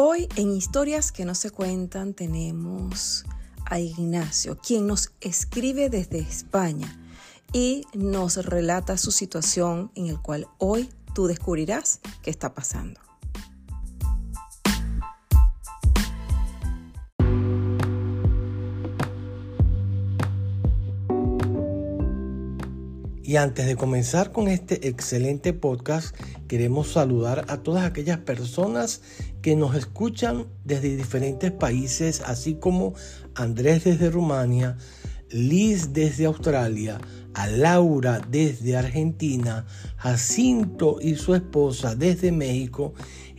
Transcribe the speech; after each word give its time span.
Hoy 0.00 0.28
en 0.36 0.54
Historias 0.54 1.10
que 1.10 1.24
no 1.24 1.34
se 1.34 1.50
cuentan 1.50 2.14
tenemos 2.14 3.24
a 3.64 3.80
Ignacio, 3.80 4.56
quien 4.56 4.86
nos 4.86 5.10
escribe 5.20 5.90
desde 5.90 6.20
España 6.20 6.96
y 7.52 7.82
nos 7.94 8.46
relata 8.46 8.96
su 8.96 9.10
situación 9.10 9.90
en 9.96 10.06
el 10.06 10.20
cual 10.22 10.46
hoy 10.58 10.88
tú 11.16 11.26
descubrirás 11.26 11.98
qué 12.22 12.30
está 12.30 12.54
pasando. 12.54 13.00
Y 23.28 23.36
antes 23.36 23.66
de 23.66 23.76
comenzar 23.76 24.32
con 24.32 24.48
este 24.48 24.88
excelente 24.88 25.52
podcast, 25.52 26.16
queremos 26.48 26.92
saludar 26.92 27.44
a 27.48 27.58
todas 27.58 27.84
aquellas 27.84 28.16
personas 28.20 29.02
que 29.42 29.56
nos 29.56 29.74
escuchan 29.74 30.46
desde 30.64 30.96
diferentes 30.96 31.52
países, 31.52 32.22
así 32.26 32.54
como 32.54 32.94
Andrés 33.34 33.84
desde 33.84 34.10
Rumania, 34.10 34.76
Liz 35.30 35.92
desde 35.92 36.26
Australia, 36.26 37.00
a 37.34 37.46
Laura 37.46 38.20
desde 38.30 38.76
Argentina, 38.76 39.66
Jacinto 39.96 40.98
y 41.00 41.16
su 41.16 41.34
esposa 41.34 41.94
desde 41.94 42.32
México, 42.32 42.94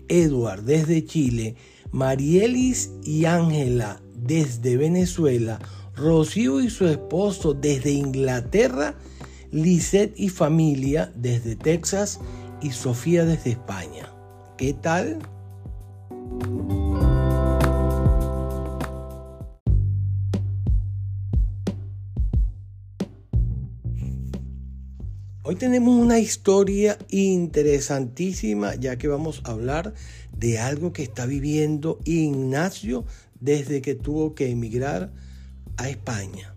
Edward 0.08 0.64
desde 0.64 1.04
Chile, 1.06 1.56
Marielis 1.92 2.92
y 3.04 3.26
Ángela 3.26 4.02
desde 4.16 4.78
Venezuela, 4.78 5.60
Rocío 5.96 6.62
y 6.62 6.70
su 6.70 6.88
esposo 6.88 7.54
desde 7.54 7.92
Inglaterra, 7.92 8.96
Lisette 9.52 10.14
y 10.16 10.30
familia 10.30 11.12
desde 11.16 11.56
Texas 11.56 12.20
y 12.62 12.72
Sofía 12.72 13.26
desde 13.26 13.52
España. 13.52 14.14
¿Qué 14.58 14.74
tal? 14.74 15.20
Hoy 25.50 25.56
tenemos 25.56 25.98
una 25.98 26.20
historia 26.20 27.00
interesantísima 27.10 28.76
ya 28.76 29.00
que 29.00 29.08
vamos 29.08 29.42
a 29.44 29.50
hablar 29.50 29.96
de 30.32 30.60
algo 30.60 30.94
que 30.94 31.02
está 31.02 31.26
viviendo 31.26 31.98
Ignacio 32.06 33.04
desde 33.40 33.82
que 33.82 33.96
tuvo 33.96 34.36
que 34.36 34.52
emigrar 34.52 35.12
a 35.78 35.90
España. 35.90 36.54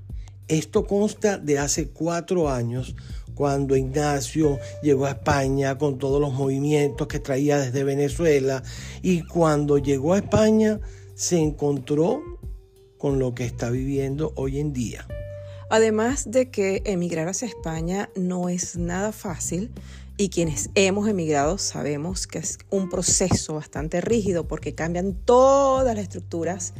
Esto 0.47 0.87
consta 0.87 1.39
de 1.39 1.59
hace 1.59 1.89
cuatro 1.89 2.51
años, 2.51 2.95
cuando 3.43 3.77
Ignacio 3.77 4.61
llegó 4.85 5.07
a 5.07 5.11
España 5.11 5.77
con 5.77 5.99
todos 5.99 6.21
los 6.21 6.33
movimientos 6.33 7.09
que 7.09 7.19
traía 7.19 7.59
desde 7.59 7.83
Venezuela 7.83 8.63
y 9.03 9.27
cuando 9.27 9.79
llegó 9.79 10.13
a 10.13 10.19
España 10.19 10.79
se 11.17 11.41
encontró 11.41 12.23
con 12.99 13.19
lo 13.19 13.35
que 13.35 13.45
está 13.45 13.69
viviendo 13.69 14.33
hoy 14.37 14.61
en 14.61 14.73
día. 14.73 15.09
Además 15.71 16.31
de 16.31 16.53
que 16.53 16.83
emigrar 16.85 17.27
hacia 17.27 17.49
España 17.49 18.11
no 18.15 18.49
es 18.49 18.77
nada 18.77 19.11
fácil 19.11 19.73
y 20.17 20.29
quienes 20.29 20.71
hemos 20.77 21.09
emigrado 21.09 21.59
sabemos 21.59 22.29
que 22.29 22.39
es 22.39 22.59
un 22.71 22.89
proceso 22.89 23.55
bastante 23.55 24.01
rígido 24.01 24.47
porque 24.47 24.77
cambian 24.77 25.15
todas 25.15 25.97
las 25.97 26.05
estructuras 26.05 26.75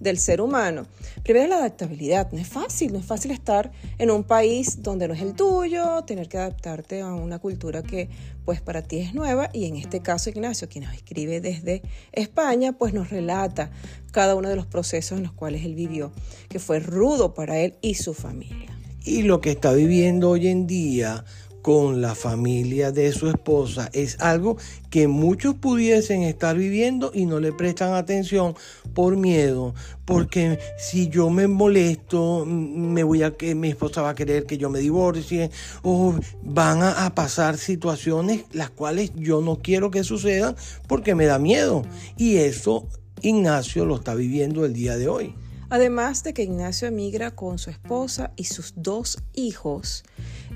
del 0.00 0.18
ser 0.18 0.40
humano. 0.40 0.86
Primero 1.22 1.48
la 1.48 1.56
adaptabilidad, 1.58 2.30
no 2.32 2.38
es 2.38 2.48
fácil, 2.48 2.92
no 2.92 2.98
es 2.98 3.04
fácil 3.04 3.30
estar 3.30 3.72
en 3.98 4.10
un 4.10 4.24
país 4.24 4.82
donde 4.82 5.08
no 5.08 5.14
es 5.14 5.22
el 5.22 5.34
tuyo, 5.34 6.02
tener 6.04 6.28
que 6.28 6.38
adaptarte 6.38 7.00
a 7.00 7.14
una 7.14 7.38
cultura 7.38 7.82
que 7.82 8.08
pues 8.44 8.60
para 8.60 8.82
ti 8.82 8.98
es 8.98 9.14
nueva 9.14 9.50
y 9.52 9.66
en 9.66 9.76
este 9.76 10.00
caso 10.00 10.30
Ignacio, 10.30 10.68
quien 10.68 10.84
nos 10.84 10.94
escribe 10.94 11.40
desde 11.40 11.82
España, 12.12 12.72
pues 12.72 12.94
nos 12.94 13.10
relata 13.10 13.70
cada 14.12 14.34
uno 14.34 14.48
de 14.48 14.56
los 14.56 14.66
procesos 14.66 15.18
en 15.18 15.24
los 15.24 15.32
cuales 15.32 15.64
él 15.64 15.74
vivió, 15.74 16.12
que 16.48 16.58
fue 16.58 16.78
rudo 16.80 17.34
para 17.34 17.58
él 17.58 17.74
y 17.80 17.94
su 17.94 18.14
familia. 18.14 18.76
Y 19.04 19.22
lo 19.22 19.40
que 19.40 19.50
está 19.50 19.72
viviendo 19.72 20.30
hoy 20.30 20.48
en 20.48 20.66
día 20.66 21.24
con 21.66 22.00
la 22.00 22.14
familia 22.14 22.92
de 22.92 23.10
su 23.10 23.28
esposa 23.28 23.90
es 23.92 24.20
algo 24.20 24.56
que 24.88 25.08
muchos 25.08 25.56
pudiesen 25.56 26.22
estar 26.22 26.56
viviendo 26.56 27.10
y 27.12 27.26
no 27.26 27.40
le 27.40 27.52
prestan 27.52 27.94
atención 27.94 28.54
por 28.94 29.16
miedo, 29.16 29.74
porque 30.04 30.60
si 30.78 31.08
yo 31.08 31.28
me 31.28 31.48
molesto, 31.48 32.44
me 32.46 33.02
voy 33.02 33.24
a 33.24 33.32
que 33.32 33.56
mi 33.56 33.70
esposa 33.70 34.00
va 34.00 34.10
a 34.10 34.14
querer 34.14 34.46
que 34.46 34.58
yo 34.58 34.70
me 34.70 34.78
divorcie 34.78 35.50
o 35.82 36.14
van 36.40 36.84
a, 36.84 37.04
a 37.04 37.16
pasar 37.16 37.58
situaciones 37.58 38.44
las 38.52 38.70
cuales 38.70 39.10
yo 39.16 39.40
no 39.40 39.56
quiero 39.56 39.90
que 39.90 40.04
sucedan 40.04 40.54
porque 40.86 41.16
me 41.16 41.26
da 41.26 41.40
miedo 41.40 41.82
y 42.16 42.36
eso 42.36 42.86
Ignacio 43.22 43.86
lo 43.86 43.96
está 43.96 44.14
viviendo 44.14 44.64
el 44.64 44.72
día 44.72 44.96
de 44.96 45.08
hoy. 45.08 45.34
Además 45.68 46.22
de 46.22 46.32
que 46.32 46.44
Ignacio 46.44 46.86
emigra 46.86 47.32
con 47.32 47.58
su 47.58 47.70
esposa 47.70 48.32
y 48.36 48.44
sus 48.44 48.74
dos 48.76 49.18
hijos, 49.34 50.04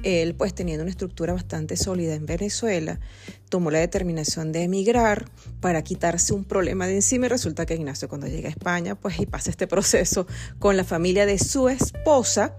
él 0.02 0.34
pues 0.34 0.54
teniendo 0.54 0.82
una 0.82 0.90
estructura 0.90 1.32
bastante 1.32 1.76
sólida 1.76 2.14
en 2.14 2.26
Venezuela, 2.26 3.00
tomó 3.48 3.70
la 3.70 3.78
determinación 3.78 4.52
de 4.52 4.62
emigrar 4.62 5.30
para 5.60 5.82
quitarse 5.82 6.32
un 6.32 6.44
problema 6.44 6.86
de 6.86 6.96
encima 6.96 7.26
y 7.26 7.28
resulta 7.28 7.66
que 7.66 7.74
Ignacio 7.74 8.08
cuando 8.08 8.26
llega 8.26 8.48
a 8.48 8.52
España 8.52 8.94
pues 8.94 9.18
y 9.20 9.26
pasa 9.26 9.50
este 9.50 9.66
proceso 9.66 10.26
con 10.58 10.76
la 10.76 10.84
familia 10.84 11.26
de 11.26 11.38
su 11.38 11.68
esposa, 11.68 12.56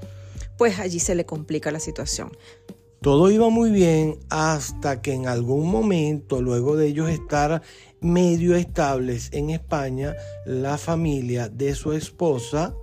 pues 0.58 0.80
allí 0.80 1.00
se 1.00 1.16
le 1.16 1.26
complica 1.26 1.72
la 1.72 1.80
situación. 1.80 2.32
Todo 3.02 3.32
iba 3.32 3.50
muy 3.50 3.72
bien 3.72 4.20
hasta 4.30 5.02
que 5.02 5.14
en 5.14 5.28
algún 5.28 5.72
momento, 5.72 6.40
luego 6.40 6.78
de 6.78 6.86
ellos 6.86 7.10
estar 7.10 7.64
medio 8.00 8.56
estables 8.56 9.30
en 9.32 9.50
España, 9.50 10.16
la 10.46 10.78
familia 10.78 11.50
de 11.50 11.74
su 11.74 11.94
esposa 11.94 12.76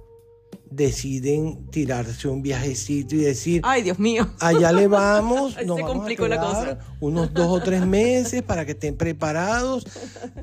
deciden 0.71 1.71
tirarse 1.71 2.29
un 2.29 2.43
viajecito 2.43 3.15
y 3.15 3.19
decir, 3.19 3.63
ay 3.65 3.83
Dios 3.83 3.99
mío, 3.99 4.29
allá 4.41 4.73
le 4.73 4.87
vamos, 4.87 5.57
nos 5.67 5.77
se 5.77 5.83
complicó 5.83 6.29
la 6.29 6.41
cosa. 6.41 6.79
unos 7.01 7.33
dos 7.33 7.47
o 7.47 7.61
tres 7.63 7.87
meses 7.87 8.43
para 8.43 8.65
que 8.65 8.73
estén 8.73 8.97
preparados 8.97 9.87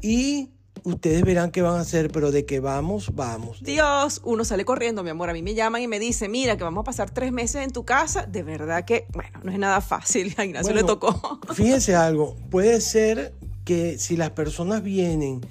y 0.02 0.50
ustedes 0.86 1.24
verán 1.24 1.52
qué 1.52 1.62
van 1.62 1.76
a 1.76 1.82
hacer, 1.82 2.12
pero 2.12 2.32
de 2.32 2.46
que 2.46 2.60
vamos, 2.60 3.14
vamos. 3.14 3.62
Dios, 3.62 4.22
uno 4.24 4.46
sale 4.46 4.66
corriendo, 4.66 5.04
mi 5.04 5.10
amor. 5.10 5.30
A 5.30 5.34
mí 5.34 5.42
me 5.42 5.56
llaman 5.56 5.82
y 5.82 5.88
me 5.88 6.00
dicen, 6.00 6.32
mira, 6.32 6.58
que 6.58 6.64
vamos 6.64 6.82
a 6.82 6.86
pasar 6.86 7.10
tres 7.10 7.32
meses 7.32 7.64
en 7.64 7.72
tu 7.72 7.86
casa. 7.86 8.26
De 8.26 8.44
verdad 8.44 8.86
que, 8.86 9.08
bueno, 9.12 9.40
no 9.44 9.52
es 9.52 9.60
nada 9.60 9.82
fácil. 9.82 10.34
A 10.38 10.46
Ignacio 10.46 10.74
le 10.74 10.84
tocó. 10.84 11.40
Fíjense 11.54 11.96
algo, 11.96 12.36
puede 12.50 12.80
ser 12.82 13.34
que 13.66 13.98
si 13.98 14.16
las 14.16 14.30
personas 14.32 14.84
vienen 14.84 15.42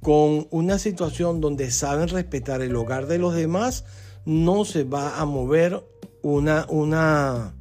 con 0.00 0.46
una 0.50 0.78
situación 0.78 1.40
donde 1.40 1.72
saben 1.72 2.08
respetar 2.08 2.62
el 2.62 2.76
hogar 2.76 3.06
de 3.06 3.18
los 3.18 3.34
demás, 3.34 3.84
no 4.24 4.64
se 4.64 4.84
va 4.84 5.18
a 5.18 5.24
mover 5.24 5.82
una, 6.22 6.66
una, 6.68 7.54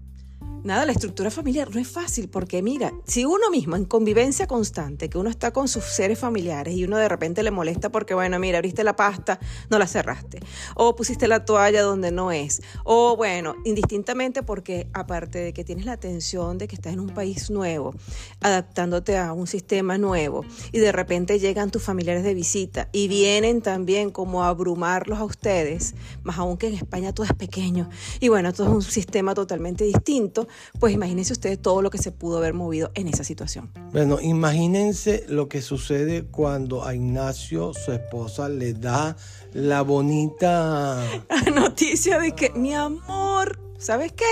Nada, 0.63 0.85
la 0.85 0.91
estructura 0.91 1.31
familiar 1.31 1.73
no 1.73 1.79
es 1.79 1.87
fácil 1.87 2.27
porque 2.27 2.61
mira, 2.61 2.91
si 3.05 3.23
uno 3.23 3.49
mismo 3.49 3.77
en 3.77 3.85
convivencia 3.85 4.47
constante, 4.47 5.09
que 5.09 5.17
uno 5.17 5.29
está 5.29 5.51
con 5.53 5.69
sus 5.69 5.85
seres 5.85 6.19
familiares 6.19 6.75
y 6.75 6.83
uno 6.83 6.97
de 6.97 7.07
repente 7.07 7.41
le 7.41 7.51
molesta 7.51 7.89
porque, 7.89 8.13
bueno, 8.13 8.37
mira, 8.37 8.57
abriste 8.57 8.83
la 8.83 8.95
pasta, 8.95 9.39
no 9.69 9.79
la 9.79 9.87
cerraste, 9.87 10.41
o 10.75 10.93
pusiste 10.93 11.29
la 11.29 11.45
toalla 11.45 11.83
donde 11.83 12.11
no 12.11 12.33
es, 12.33 12.61
o 12.83 13.15
bueno, 13.15 13.55
indistintamente 13.63 14.43
porque 14.43 14.89
aparte 14.93 15.39
de 15.39 15.53
que 15.53 15.63
tienes 15.63 15.85
la 15.85 15.93
atención 15.93 16.57
de 16.57 16.67
que 16.67 16.75
estás 16.75 16.91
en 16.91 16.99
un 16.99 17.11
país 17.11 17.49
nuevo, 17.49 17.93
adaptándote 18.41 19.17
a 19.17 19.31
un 19.31 19.47
sistema 19.47 19.97
nuevo, 19.97 20.43
y 20.73 20.79
de 20.79 20.91
repente 20.91 21.39
llegan 21.39 21.71
tus 21.71 21.83
familiares 21.83 22.23
de 22.23 22.33
visita 22.33 22.89
y 22.91 23.07
vienen 23.07 23.61
también 23.61 24.09
como 24.09 24.43
a 24.43 24.49
abrumarlos 24.49 25.19
a 25.19 25.23
ustedes, 25.23 25.95
más 26.23 26.39
aún 26.39 26.57
que 26.57 26.67
en 26.67 26.73
España 26.73 27.13
todo 27.13 27.25
es 27.25 27.33
pequeño, 27.33 27.89
y 28.19 28.27
bueno, 28.27 28.51
todo 28.51 28.67
es 28.67 28.73
un 28.73 28.81
sistema 28.81 29.33
totalmente 29.33 29.85
distinto, 29.85 30.46
pues 30.79 30.93
imagínense 30.93 31.33
ustedes 31.33 31.61
todo 31.61 31.81
lo 31.81 31.89
que 31.89 31.97
se 31.97 32.11
pudo 32.11 32.37
haber 32.37 32.53
movido 32.53 32.91
en 32.95 33.07
esa 33.07 33.23
situación. 33.23 33.71
Bueno, 33.91 34.19
imagínense 34.21 35.25
lo 35.27 35.47
que 35.47 35.61
sucede 35.61 36.25
cuando 36.25 36.85
a 36.85 36.95
Ignacio, 36.95 37.73
su 37.73 37.91
esposa, 37.91 38.49
le 38.49 38.73
da 38.73 39.15
la 39.53 39.81
bonita 39.81 41.03
noticia 41.55 42.19
de 42.19 42.33
que, 42.33 42.51
mi 42.51 42.73
amor, 42.73 43.59
¿sabes 43.77 44.11
qué? 44.11 44.25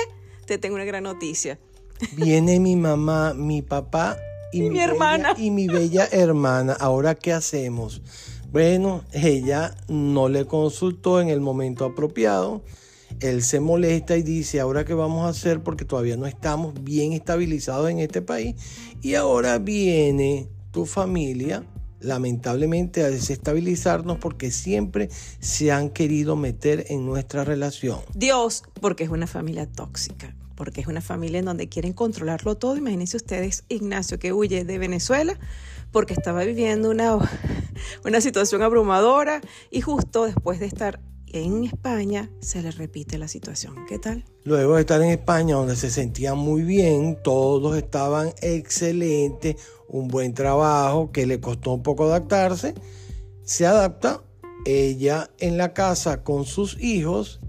Te 0.46 0.58
tengo 0.58 0.76
una 0.76 0.86
gran 0.86 1.04
noticia. 1.04 1.60
Viene 2.16 2.60
mi 2.60 2.76
mamá, 2.76 3.34
mi 3.34 3.62
papá 3.62 4.18
y, 4.52 4.62
mi, 4.62 4.80
hermana. 4.80 5.34
y 5.38 5.52
mi 5.52 5.68
bella 5.68 6.08
hermana. 6.12 6.74
Ahora, 6.74 7.16
¿qué 7.16 7.34
hacemos? 7.34 8.02
Bueno, 8.52 9.04
ella 9.12 9.76
no 9.88 10.30
le 10.30 10.46
consultó 10.46 11.20
en 11.20 11.30
el 11.30 11.42
momento 11.42 11.86
apropiado 11.86 12.62
él 13.20 13.44
se 13.44 13.60
molesta 13.60 14.18
y 14.18 14.24
dice, 14.24 14.60
ahora 14.60 14.86
qué 14.86 14.94
vamos 14.94 15.26
a 15.26 15.30
hacer 15.30 15.62
porque 15.62 15.86
todavía 15.86 16.18
no 16.18 16.28
estamos 16.28 16.74
bien 16.84 17.14
estabilizados 17.14 17.90
en 17.90 18.00
este 18.00 18.22
país 18.22 18.56
y 19.02 19.16
ahora 19.16 19.58
viene 19.60 20.50
tu 20.72 20.86
familia 20.86 21.64
lamentablemente 22.00 23.04
a 23.04 23.10
desestabilizarnos 23.10 24.18
porque 24.18 24.52
siempre 24.52 25.10
se 25.40 25.72
han 25.72 25.90
querido 25.90 26.36
meter 26.36 26.86
en 26.90 27.06
nuestra 27.06 27.44
relación. 27.44 28.00
Dios, 28.14 28.64
porque 28.82 29.04
es 29.04 29.10
una 29.10 29.28
familia 29.28 29.66
tóxica, 29.66 30.36
porque 30.56 30.82
es 30.82 30.88
una 30.88 31.02
familia 31.02 31.40
en 31.40 31.46
donde 31.46 31.68
quieren 31.68 31.94
controlarlo 31.94 32.56
todo. 32.56 32.78
Imagínense 32.78 33.18
ustedes, 33.18 33.64
Ignacio, 33.70 34.20
que 34.20 34.34
huye 34.34 34.64
de 34.66 34.78
Venezuela 34.78 35.38
porque 35.92 36.14
estaba 36.14 36.44
viviendo 36.44 36.90
una, 36.90 37.18
una 38.06 38.22
situación 38.22 38.62
abrumadora 38.62 39.42
y 39.72 39.82
justo 39.82 40.26
después 40.26 40.60
de 40.60 40.66
estar 40.66 41.00
en 41.42 41.66
España 41.66 42.30
se 42.40 42.62
le 42.62 42.72
repite 42.72 43.18
la 43.18 43.28
situación. 43.28 43.86
¿Qué 43.88 44.00
tal? 44.00 44.26
Luego 44.44 44.76
de 44.76 44.82
estar 44.82 45.02
en 45.02 45.10
España, 45.10 45.56
donde 45.56 45.76
se 45.76 45.90
sentían 45.90 46.38
muy 46.38 46.64
bien, 46.64 47.18
todos 47.24 47.78
estaban 47.78 48.34
excelentes, 48.42 49.56
un 49.88 50.08
buen 50.08 50.34
trabajo 50.34 51.12
que 51.12 51.26
le 51.26 51.40
costó 51.40 51.74
un 51.74 51.84
poco 51.84 52.06
adaptarse, 52.06 52.74
se 53.44 53.66
adapta 53.66 54.24
ella 54.66 55.30
en 55.40 55.58
la 55.58 55.74
casa 55.74 56.24
con 56.24 56.46
sus 56.46 56.80
hijos 56.82 57.40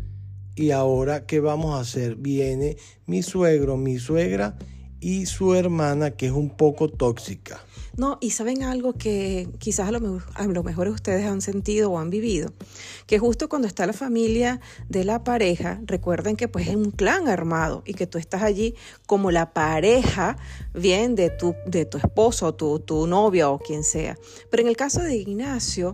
y 0.55 0.71
ahora 0.71 1.27
¿qué 1.27 1.41
vamos 1.41 1.75
a 1.75 1.81
hacer? 1.81 2.17
Viene 2.17 2.77
mi 3.07 3.23
suegro, 3.23 3.77
mi 3.77 3.99
suegra 3.99 4.57
y 5.01 5.27
su 5.27 5.55
hermana 5.55 6.11
que 6.13 6.27
es 6.27 6.33
un 6.33 6.51
poco 6.51 6.89
tóxica. 6.89 7.61
No, 7.97 8.19
y 8.21 8.31
saben 8.31 8.63
algo 8.63 8.93
que 8.93 9.49
quizás 9.59 9.89
a 9.89 9.91
lo, 9.91 10.63
mejor 10.63 10.89
ustedes 10.89 11.25
han 11.25 11.41
sentido 11.41 11.91
o 11.91 11.99
han 11.99 12.11
vivido, 12.11 12.53
que 13.07 13.19
justo 13.19 13.49
cuando 13.49 13.67
está 13.67 13.87
la 13.87 13.95
familia 13.95 14.61
de 14.91 15.05
la 15.05 15.25
pareja, 15.25 15.81
recuerden 15.87 16.37
que 16.37 16.47
pues 16.47 16.69
es 16.69 16.77
un 16.77 16.91
clan 16.91 17.27
armado 17.27 17.83
y 17.87 17.95
que 17.95 18.07
tú 18.07 18.19
estás 18.19 18.43
allí 18.43 18.75
como 19.07 19.31
la 19.31 19.55
pareja, 19.55 20.37
bien, 20.75 21.15
de 21.15 21.31
tu, 21.31 21.55
de 21.67 21.87
tu 21.87 21.97
esposo, 21.97 22.55
tu, 22.55 22.81
tu 22.81 23.07
novia 23.07 23.49
o 23.49 23.59
quien 23.59 23.83
sea. 23.83 24.19
Pero 24.51 24.63
en 24.63 24.69
el 24.69 24.77
caso 24.77 25.01
de 25.01 25.17
Ignacio, 25.17 25.93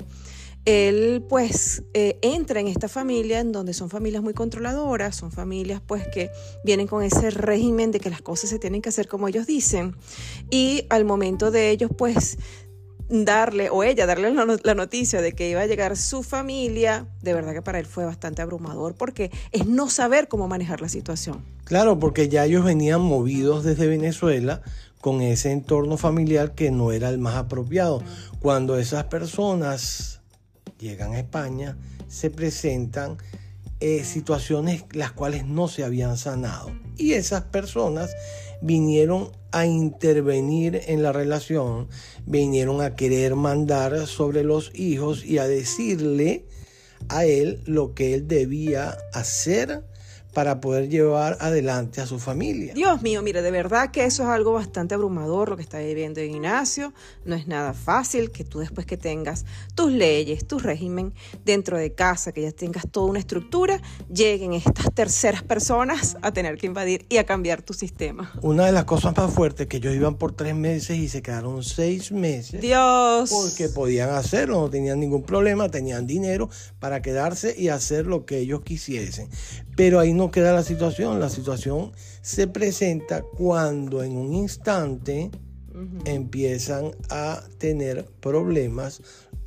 él 0.65 1.25
pues 1.29 1.83
eh, 1.93 2.19
entra 2.23 2.61
en 2.61 2.69
esta 2.69 2.89
familia 2.89 3.41
en 3.41 3.53
donde 3.53 3.75
son 3.75 3.91
familias 3.91 4.23
muy 4.23 4.35
controladoras, 4.35 5.17
son 5.17 5.33
familias 5.33 5.81
pues 5.85 6.07
que 6.09 6.31
vienen 6.65 6.87
con 6.87 7.03
ese 7.03 7.31
régimen 7.31 7.91
de 7.91 8.01
que 8.01 8.11
las 8.11 8.23
cosas 8.23 8.51
se 8.51 8.59
tienen 8.59 8.83
que 8.83 8.89
hacer 8.89 9.09
como 9.09 9.29
ellos 9.29 9.47
dicen 9.47 9.97
y 10.51 10.87
al 10.91 11.05
momento 11.05 11.51
de 11.51 11.71
ellos 11.71 11.91
pues 11.97 12.39
darle 13.09 13.69
o 13.71 13.83
ella 13.83 14.07
darle 14.07 14.33
la 14.33 14.75
noticia 14.75 15.21
de 15.21 15.33
que 15.33 15.51
iba 15.51 15.61
a 15.61 15.67
llegar 15.67 15.97
su 15.97 16.23
familia, 16.23 17.09
de 17.21 17.35
verdad 17.35 17.53
que 17.53 17.63
para 17.63 17.79
él 17.79 17.87
fue 17.87 18.05
bastante 18.05 18.41
abrumador 18.41 18.95
porque 18.95 19.31
es 19.51 19.67
no 19.67 19.91
saber 19.91 20.29
cómo 20.29 20.49
manejar 20.49 20.81
la 20.81 20.89
situación. 20.89 21.45
Claro, 21.65 21.99
porque 21.99 22.29
ya 22.29 22.45
ellos 22.45 22.65
venían 22.65 23.03
movidos 23.03 23.65
desde 23.65 23.87
Venezuela 23.87 24.63
con 25.01 25.21
ese 25.21 25.51
entorno 25.51 25.97
familiar 25.97 26.55
que 26.55 26.71
no 26.71 26.93
era 26.93 27.11
el 27.11 27.19
más 27.19 27.37
apropiado. 27.37 28.03
Cuando 28.41 28.79
esas 28.79 29.05
personas 29.05 30.22
llegan 30.83 31.15
a 31.15 31.21
España, 31.21 31.79
se 32.09 32.29
presentan 32.29 33.17
eh, 33.81 34.05
situaciones 34.05 34.85
las 34.93 35.13
cuales 35.13 35.47
no 35.47 35.69
se 35.69 35.85
habían 35.85 36.17
sanado. 36.19 36.71
Y 36.99 37.15
esas 37.15 37.45
personas 37.45 38.11
vinieron 38.61 39.33
a 39.51 39.67
intervenir 39.67 40.83
en 40.87 41.03
la 41.03 41.13
relación, 41.13 41.89
vinieron 42.27 42.81
a 42.81 42.95
querer 42.95 43.35
mandar 43.35 44.07
sobre 44.07 44.45
los 44.45 44.71
hijos 44.75 45.25
y 45.25 45.39
a 45.39 45.47
decirle 45.47 46.47
a 47.09 47.25
él 47.25 47.63
lo 47.67 47.95
que 47.95 48.15
él 48.15 48.29
debía 48.29 48.97
hacer 49.13 49.83
para 50.33 50.61
poder 50.61 50.89
llevar 50.89 51.37
adelante 51.41 52.01
a 52.01 52.07
su 52.07 52.19
familia. 52.19 52.75
Dios 52.75 53.03
mío, 53.03 53.23
mire, 53.23 53.43
de 53.43 53.51
verdad 53.51 53.91
que 53.91 54.05
eso 54.05 54.23
es 54.23 54.29
algo 54.29 54.53
bastante 54.53 54.95
abrumador 54.95 55.51
lo 55.51 55.57
que 55.57 55.63
está 55.63 55.79
viviendo 55.79 56.21
Ignacio. 56.21 56.93
No 57.25 57.35
es 57.35 57.47
nada 57.47 57.75
fácil 57.75 58.31
que 58.31 58.45
tú 58.45 58.61
después 58.61 58.87
que 58.87 58.97
tengas 58.97 59.45
tus 59.75 59.93
leyes, 59.93 60.47
tu 60.47 60.59
régimen 60.59 61.13
dentro 61.45 61.77
de 61.77 61.93
casa, 61.93 62.33
que 62.33 62.43
ya 62.43 62.53
tengas 62.53 62.89
toda 62.91 63.07
una 63.07 63.19
estructura, 63.19 63.81
lleguen 64.13 64.53
estas 64.55 64.93
terceras 64.95 65.43
personas 65.43 66.17
a 66.23 66.33
tener 66.33 66.57
que 66.57 66.67
invadir 66.67 67.07
y 67.09 67.19
a 67.19 67.25
cambiar 67.25 67.63
tu 67.63 67.75
sistema. 67.75 68.33
Una 68.41 68.67
de 68.67 68.73
las 68.73 68.85
cosas 68.85 69.17
más 69.17 69.33
fuertes 69.33 69.67
que 69.67 69.79
ellos 69.79 69.95
iban 69.95 70.17
por 70.17 70.33
tres 70.33 70.55
meses 70.55 70.99
y 70.99 71.09
se 71.09 71.23
quedaron 71.23 71.63
seis 71.63 72.13
meses. 72.13 72.61
Dios. 72.61 73.31
Porque 73.31 73.69
podían 73.69 74.11
hacerlo, 74.11 74.61
no 74.61 74.71
tenían 74.71 75.01
ningún 75.01 75.23
problema, 75.23 75.69
tenían 75.69 76.07
dinero 76.07 76.49
para 76.79 77.03
quedarse 77.03 77.55
y 77.57 77.69
hacer 77.69 78.07
lo 78.07 78.25
que 78.25 78.39
ellos 78.39 78.63
quisiesen. 78.63 79.29
Pero 79.77 80.01
ahí 80.01 80.13
no 80.13 80.22
queda 80.31 80.53
la 80.53 80.63
situación. 80.63 81.21
La 81.21 81.29
situación 81.29 81.93
se 82.21 82.47
presenta 82.47 83.23
cuando 83.23 84.03
en 84.03 84.17
un 84.17 84.33
instante 84.35 85.31
empiezan 86.05 86.93
a 87.11 87.43
tener 87.59 88.05
problemas 88.21 89.01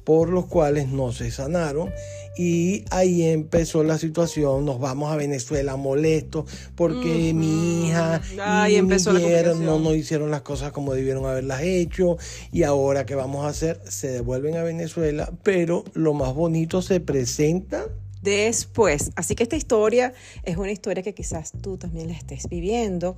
por 0.04 0.30
los 0.30 0.46
cuales 0.46 0.88
no 0.88 1.12
se 1.12 1.32
sanaron 1.32 1.92
y 2.38 2.86
ahí 2.92 3.24
empezó 3.24 3.84
la 3.84 3.98
situación, 3.98 4.64
nos 4.66 4.80
vamos 4.80 5.12
a 5.12 5.16
Venezuela 5.16 5.78
molestos 5.78 6.46
porque 6.76 7.34
mi 7.34 7.88
hija 7.88 8.22
y 8.70 8.82
mi 8.82 8.98
yerno 8.98 9.80
no 9.80 9.96
hicieron 9.96 10.30
las 10.32 10.42
cosas 10.42 10.72
como 10.72 10.94
debieron 10.94 11.26
haberlas 11.26 11.64
hecho. 11.64 12.18
Y 12.52 12.64
ahora 12.64 13.06
que 13.06 13.16
vamos 13.16 13.46
a 13.46 13.50
hacer 13.50 13.82
se 13.88 14.10
devuelven 14.10 14.58
a 14.58 14.64
Venezuela, 14.64 15.32
pero 15.44 15.84
lo 15.94 16.14
más 16.14 16.34
bonito 16.34 16.82
se 16.82 17.00
presenta 17.00 17.88
después. 18.26 19.12
Así 19.16 19.36
que 19.36 19.44
esta 19.44 19.56
historia 19.56 20.14
es 20.44 20.58
una 20.58 20.72
historia 20.72 21.04
que 21.04 21.14
quizás 21.14 21.54
tú 21.62 21.78
también 21.78 22.08
la 22.08 22.14
estés 22.14 22.50
viviendo. 22.50 23.16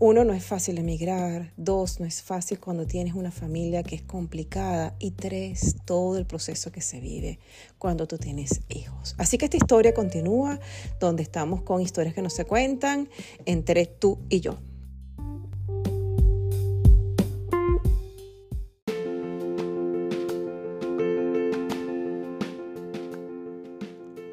Uno, 0.00 0.24
no 0.24 0.32
es 0.32 0.44
fácil 0.44 0.78
emigrar. 0.78 1.52
Dos, 1.56 2.00
no 2.00 2.06
es 2.06 2.22
fácil 2.22 2.58
cuando 2.58 2.86
tienes 2.86 3.14
una 3.14 3.30
familia 3.30 3.84
que 3.84 3.94
es 3.94 4.02
complicada. 4.02 4.96
Y 4.98 5.12
tres, 5.12 5.76
todo 5.84 6.18
el 6.18 6.26
proceso 6.26 6.72
que 6.72 6.80
se 6.80 6.98
vive 7.00 7.38
cuando 7.78 8.08
tú 8.08 8.18
tienes 8.18 8.62
hijos. 8.68 9.14
Así 9.18 9.38
que 9.38 9.44
esta 9.44 9.58
historia 9.58 9.94
continúa 9.94 10.58
donde 10.98 11.22
estamos 11.22 11.62
con 11.62 11.80
historias 11.80 12.14
que 12.14 12.22
no 12.22 12.30
se 12.30 12.44
cuentan 12.44 13.08
entre 13.44 13.86
tú 13.86 14.18
y 14.28 14.40
yo. 14.40 14.58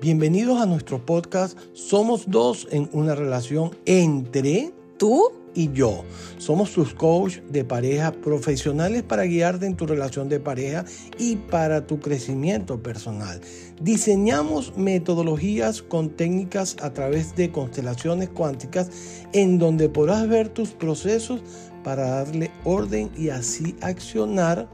Bienvenidos 0.02 0.60
a 0.60 0.66
nuestro 0.66 1.06
podcast 1.06 1.56
Somos 1.74 2.24
dos 2.26 2.68
en 2.72 2.90
una 2.92 3.14
relación 3.14 3.70
entre 3.86 4.74
tú 4.98 5.32
y 5.54 5.72
yo. 5.74 6.04
Somos 6.40 6.72
tus 6.72 6.96
coach 6.96 7.38
de 7.52 7.64
pareja 7.64 8.12
profesionales 8.12 9.04
para 9.04 9.26
guiarte 9.26 9.68
en 9.68 9.76
tu 9.76 9.86
relación 9.86 10.28
de 10.28 10.40
pareja 10.40 10.86
y 11.20 11.36
para 11.36 11.86
tu 11.86 12.00
crecimiento 12.00 12.82
personal. 12.82 13.42
Diseñamos 13.80 14.76
metodologías 14.76 15.84
con 15.84 16.10
técnicas 16.10 16.78
a 16.82 16.92
través 16.94 17.36
de 17.36 17.52
constelaciones 17.52 18.30
cuánticas 18.30 18.90
en 19.34 19.60
donde 19.60 19.88
podrás 19.88 20.28
ver 20.28 20.50
tus 20.50 20.72
procesos 20.72 21.44
para 21.84 22.10
darle 22.10 22.50
orden 22.64 23.12
y 23.16 23.30
así 23.30 23.76
accionar 23.82 24.68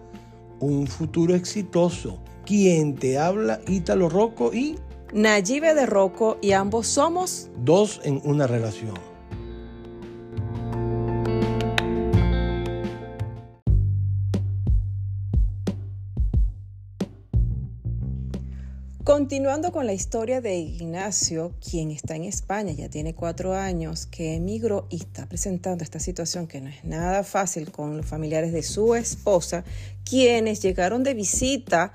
un 0.61 0.87
futuro 0.87 1.35
exitoso. 1.35 2.17
Quien 2.45 2.95
te 2.95 3.17
habla, 3.17 3.59
Ítalo 3.67 4.07
Rocco 4.07 4.53
y 4.53 4.77
Nayibe 5.13 5.73
de 5.73 5.85
Rocco 5.85 6.37
y 6.41 6.51
ambos 6.51 6.87
somos 6.87 7.49
dos 7.57 8.01
en 8.03 8.21
una 8.25 8.45
relación. 8.45 8.93
Continuando 19.05 19.71
con 19.71 19.85
la 19.85 19.93
historia 19.93 20.41
de 20.41 20.57
Ignacio, 20.57 21.53
quien 21.61 21.91
está 21.91 22.17
en 22.17 22.25
España, 22.25 22.73
ya 22.73 22.89
tiene 22.89 23.15
cuatro 23.15 23.55
años, 23.55 24.05
que 24.05 24.35
emigró 24.35 24.85
y 24.89 24.97
está 24.97 25.29
presentando 25.29 25.85
esta 25.85 25.99
situación 25.99 26.45
que 26.45 26.59
no 26.59 26.69
es 26.69 26.83
nada 26.83 27.23
fácil 27.23 27.71
con 27.71 27.95
los 27.95 28.05
familiares 28.05 28.51
de 28.51 28.63
su 28.63 28.95
esposa, 28.95 29.63
quienes 30.03 30.61
llegaron 30.61 31.03
de 31.03 31.13
visita 31.13 31.93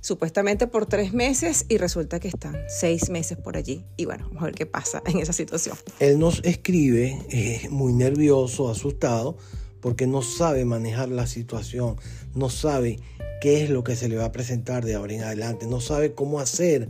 supuestamente 0.00 0.66
por 0.66 0.86
tres 0.86 1.12
meses 1.12 1.66
y 1.68 1.76
resulta 1.78 2.20
que 2.20 2.28
están 2.28 2.56
seis 2.68 3.10
meses 3.10 3.38
por 3.38 3.56
allí. 3.56 3.84
Y 3.96 4.04
bueno, 4.06 4.26
vamos 4.28 4.42
a 4.42 4.46
ver 4.46 4.54
qué 4.54 4.66
pasa 4.66 5.02
en 5.06 5.18
esa 5.18 5.32
situación. 5.32 5.76
Él 5.98 6.18
nos 6.18 6.40
escribe 6.44 7.18
muy 7.70 7.92
nervioso, 7.92 8.70
asustado, 8.70 9.36
porque 9.80 10.06
no 10.06 10.22
sabe 10.22 10.64
manejar 10.64 11.08
la 11.08 11.26
situación, 11.26 11.96
no 12.34 12.50
sabe 12.50 12.98
qué 13.40 13.62
es 13.64 13.70
lo 13.70 13.84
que 13.84 13.96
se 13.96 14.08
le 14.08 14.16
va 14.16 14.26
a 14.26 14.32
presentar 14.32 14.84
de 14.84 14.94
ahora 14.94 15.14
en 15.14 15.22
adelante, 15.22 15.66
no 15.66 15.80
sabe 15.80 16.12
cómo 16.14 16.40
hacer 16.40 16.88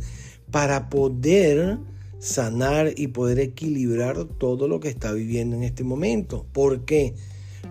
para 0.51 0.91
poder 0.91 1.79
sanar 2.19 2.93
y 2.97 3.09
poder 3.09 3.39
equilibrar 3.39 4.25
todo 4.25 4.69
lo 4.69 4.81
que 4.81 4.89
está 4.89 5.13
viviendo 5.13 5.57
en 5.57 5.63
este 5.63 5.85
momento. 5.85 6.45
¿Por 6.53 6.85
qué? 6.85 7.15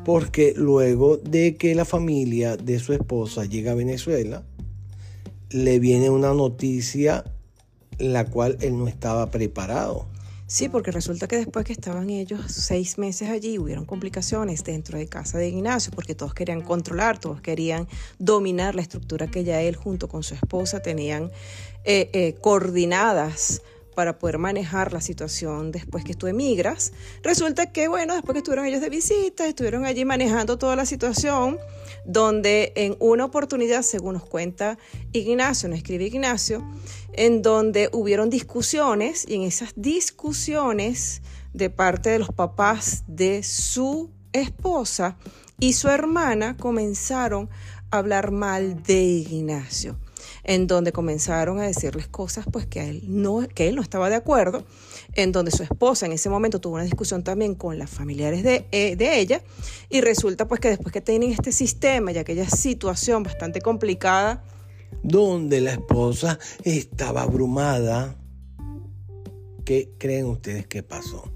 Porque 0.06 0.54
luego 0.56 1.18
de 1.18 1.56
que 1.56 1.76
la 1.76 1.86
familia 1.86 2.56
de 2.58 2.80
su 2.80 2.94
esposa 2.94 3.46
llega 3.46 3.74
a 3.74 3.76
Venezuela, 3.76 4.44
le 5.50 5.80
viene 5.80 6.10
una 6.10 6.34
noticia 6.34 7.24
la 7.98 8.26
cual 8.26 8.58
él 8.62 8.78
no 8.78 8.88
estaba 8.88 9.30
preparado. 9.30 10.08
Sí, 10.48 10.68
porque 10.68 10.90
resulta 10.90 11.28
que 11.28 11.36
después 11.36 11.64
que 11.64 11.74
estaban 11.74 12.10
ellos 12.10 12.42
seis 12.52 12.98
meses 12.98 13.30
allí, 13.30 13.60
hubieron 13.60 13.86
complicaciones 13.86 14.64
dentro 14.64 14.98
de 14.98 15.06
casa 15.06 15.38
de 15.38 15.50
Ignacio, 15.50 15.92
porque 15.94 16.16
todos 16.16 16.34
querían 16.34 16.62
controlar, 16.62 17.20
todos 17.20 17.40
querían 17.40 17.88
dominar 18.18 18.74
la 18.74 18.82
estructura 18.82 19.28
que 19.28 19.44
ya 19.44 19.62
él 19.62 19.76
junto 19.76 20.08
con 20.08 20.24
su 20.24 20.34
esposa 20.34 20.82
tenían 20.82 21.30
eh, 21.84 22.10
eh, 22.14 22.36
coordinadas 22.42 23.62
para 24.00 24.18
poder 24.18 24.38
manejar 24.38 24.94
la 24.94 25.02
situación 25.02 25.74
después 25.74 26.06
que 26.06 26.14
tú 26.14 26.28
emigras. 26.28 26.94
Resulta 27.22 27.74
que, 27.74 27.90
bueno, 27.90 28.14
después 28.14 28.32
que 28.32 28.38
estuvieron 28.38 28.66
ellos 28.66 28.80
de 28.80 28.90
visita, 28.90 29.46
estuvieron 29.46 29.84
allí 29.84 30.06
manejando 30.06 30.58
toda 30.58 30.78
la 30.78 30.86
situación, 30.86 31.58
donde 32.06 32.72
en 32.78 32.96
una 33.02 33.26
oportunidad, 33.26 33.82
según 33.82 34.14
nos 34.14 34.24
cuenta 34.24 34.78
Ignacio, 35.12 35.68
nos 35.68 35.80
escribe 35.80 36.06
Ignacio, 36.06 36.66
en 37.12 37.42
donde 37.42 37.90
hubieron 37.92 38.30
discusiones 38.30 39.26
y 39.28 39.36
en 39.36 39.42
esas 39.42 39.74
discusiones 39.76 41.22
de 41.52 41.70
parte 41.70 42.12
de 42.12 42.20
los 42.20 42.30
papás 42.30 43.04
de 43.06 43.44
su 43.44 44.12
esposa 44.32 45.18
y 45.60 45.74
su 45.74 45.90
hermana 45.90 46.56
comenzaron 46.56 47.50
a 47.92 47.98
hablar 47.98 48.32
mal 48.32 48.82
de 48.82 49.04
Ignacio 49.04 50.00
en 50.50 50.66
donde 50.66 50.92
comenzaron 50.92 51.60
a 51.60 51.68
decirles 51.68 52.08
cosas 52.08 52.44
pues 52.52 52.66
que 52.66 52.90
él 52.90 53.04
no, 53.06 53.48
que 53.54 53.68
él 53.68 53.76
no 53.76 53.84
estaba 53.84 54.10
de 54.10 54.16
acuerdo, 54.16 54.66
en 55.14 55.32
donde 55.32 55.52
su 55.52 55.62
esposa 55.62 56.08
en 56.08 56.12
ese 56.12 56.28
momento 56.28 56.60
tuvo 56.60 56.74
una 56.74 56.86
discusión 56.86 57.24
también 57.24 57.54
con 57.54 57.78
las 57.78 57.92
familiares 57.92 58.42
de, 58.42 58.66
eh, 58.72 58.96
de 58.96 59.20
ella, 59.20 59.44
y 59.90 60.02
resulta 60.02 60.48
pues 60.48 60.60
que 60.60 60.70
después 60.70 60.92
que 60.92 61.02
tienen 61.02 61.30
este 61.30 61.52
sistema 61.52 62.12
y 62.12 62.18
aquella 62.18 62.50
situación 62.50 63.22
bastante 63.22 63.62
complicada, 63.62 64.44
donde 65.04 65.62
la 65.62 65.74
esposa 65.74 66.40
estaba 66.64 67.22
abrumada, 67.22 68.18
¿qué 69.66 69.92
creen 70.00 70.26
ustedes 70.26 70.66
que 70.66 70.82
pasó? 70.82 71.32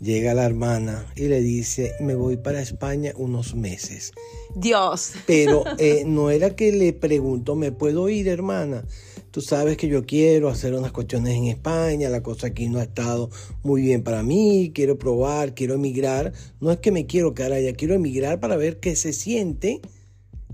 Llega 0.00 0.32
la 0.32 0.46
hermana 0.46 1.12
y 1.14 1.28
le 1.28 1.42
dice, 1.42 1.92
me 2.00 2.14
voy 2.14 2.38
para 2.38 2.62
España 2.62 3.12
unos 3.16 3.54
meses. 3.54 4.12
Dios. 4.54 5.12
Pero 5.26 5.64
eh, 5.78 6.04
no 6.06 6.30
era 6.30 6.54
que 6.56 6.72
le 6.72 6.92
preguntó, 6.92 7.56
¿me 7.56 7.72
puedo 7.72 8.08
ir, 8.08 8.28
hermana? 8.28 8.84
Tú 9.30 9.40
sabes 9.40 9.76
que 9.76 9.86
yo 9.86 10.04
quiero 10.06 10.48
hacer 10.48 10.74
unas 10.74 10.90
cuestiones 10.90 11.36
en 11.36 11.46
España, 11.46 12.08
la 12.08 12.22
cosa 12.22 12.48
aquí 12.48 12.68
no 12.68 12.80
ha 12.80 12.82
estado 12.82 13.30
muy 13.62 13.80
bien 13.80 14.02
para 14.02 14.24
mí, 14.24 14.72
quiero 14.74 14.98
probar, 14.98 15.54
quiero 15.54 15.74
emigrar. 15.74 16.32
No 16.60 16.72
es 16.72 16.78
que 16.78 16.90
me 16.90 17.06
quiero 17.06 17.32
quedar 17.32 17.52
allá, 17.52 17.72
quiero 17.74 17.94
emigrar 17.94 18.40
para 18.40 18.56
ver 18.56 18.80
qué 18.80 18.96
se 18.96 19.12
siente. 19.12 19.80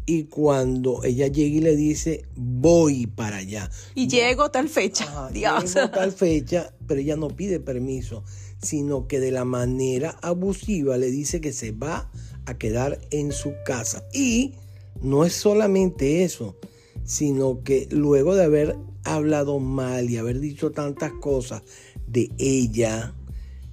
Y 0.09 0.25
cuando 0.25 1.03
ella 1.03 1.26
llega 1.26 1.57
y 1.57 1.61
le 1.61 1.75
dice, 1.75 2.26
voy 2.37 3.07
para 3.07 3.38
allá. 3.38 3.71
Y 3.95 4.07
llego 4.07 4.50
tal 4.50 4.69
fecha. 4.69 5.31
Dios. 5.33 5.75
Llego 5.75 5.91
tal 5.91 6.12
fecha, 6.12 6.73
pero 6.87 7.00
ella 7.00 7.17
no 7.17 7.29
pide 7.29 7.59
permiso 7.59 8.23
sino 8.62 9.07
que 9.07 9.21
de 9.21 9.31
la 9.31 9.45
manera 9.45 10.17
abusiva 10.23 10.97
le 10.97 11.11
dice 11.11 11.41
que 11.41 11.53
se 11.53 11.73
va 11.73 12.11
a 12.47 12.59
quedar 12.59 12.99
en 13.11 13.33
su 13.33 13.55
casa. 13.65 14.05
Y 14.12 14.55
no 15.03 15.25
es 15.25 15.35
solamente 15.35 16.25
eso, 16.25 16.57
sino 17.05 17.62
que 17.62 17.87
luego 17.91 18.35
de 18.35 18.45
haber 18.45 18.76
hablado 19.05 19.59
mal 19.61 20.11
y 20.11 20.17
haber 20.17 20.41
dicho 20.41 20.73
tantas 20.73 21.12
cosas 21.12 21.62
de 22.07 22.31
ella, 22.38 23.15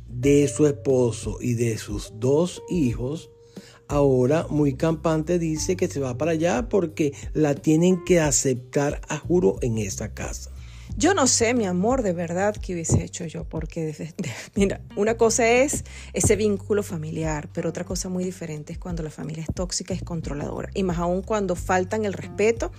de 0.08 0.48
su 0.48 0.68
esposo 0.68 1.38
y 1.42 1.54
de 1.54 1.78
sus 1.78 2.14
dos 2.20 2.62
hijos, 2.70 3.32
ahora 3.88 4.48
muy 4.50 4.76
campante 4.76 5.40
dice 5.40 5.76
que 5.76 5.88
se 5.88 6.00
va 6.00 6.18
para 6.18 6.32
allá 6.32 6.70
porque 6.70 7.14
la 7.34 7.56
tienen 7.56 8.04
que 8.04 8.20
aceptar 8.20 9.02
a 9.08 9.18
juro 9.18 9.58
en 9.62 9.78
esa 9.78 10.14
casa. 10.14 10.53
Yo 10.96 11.16
no 11.16 11.26
sé, 11.26 11.56
mi 11.56 11.66
amor, 11.66 12.04
de 12.04 12.14
verdad 12.14 12.56
que 12.56 12.74
hubiese 12.74 13.04
hecho 13.04 13.26
yo, 13.26 13.46
porque, 13.46 14.14
mira, 14.56 14.80
una 14.96 15.18
cosa 15.18 15.50
es 15.50 15.84
ese 16.14 16.36
vínculo 16.36 16.84
familiar, 16.84 17.50
pero 17.52 17.70
otra 17.70 17.84
cosa 17.84 18.10
muy 18.10 18.24
diferente 18.24 18.74
es 18.74 18.80
cuando 18.80 19.02
la 19.02 19.10
familia 19.10 19.44
es 19.44 19.54
tóxica, 19.56 19.96
es 19.96 20.04
controladora, 20.04 20.70
y 20.76 20.84
más 20.84 21.00
aún 21.00 21.24
cuando 21.24 21.56
faltan 21.56 22.06
el 22.06 22.14
respeto 22.14 22.72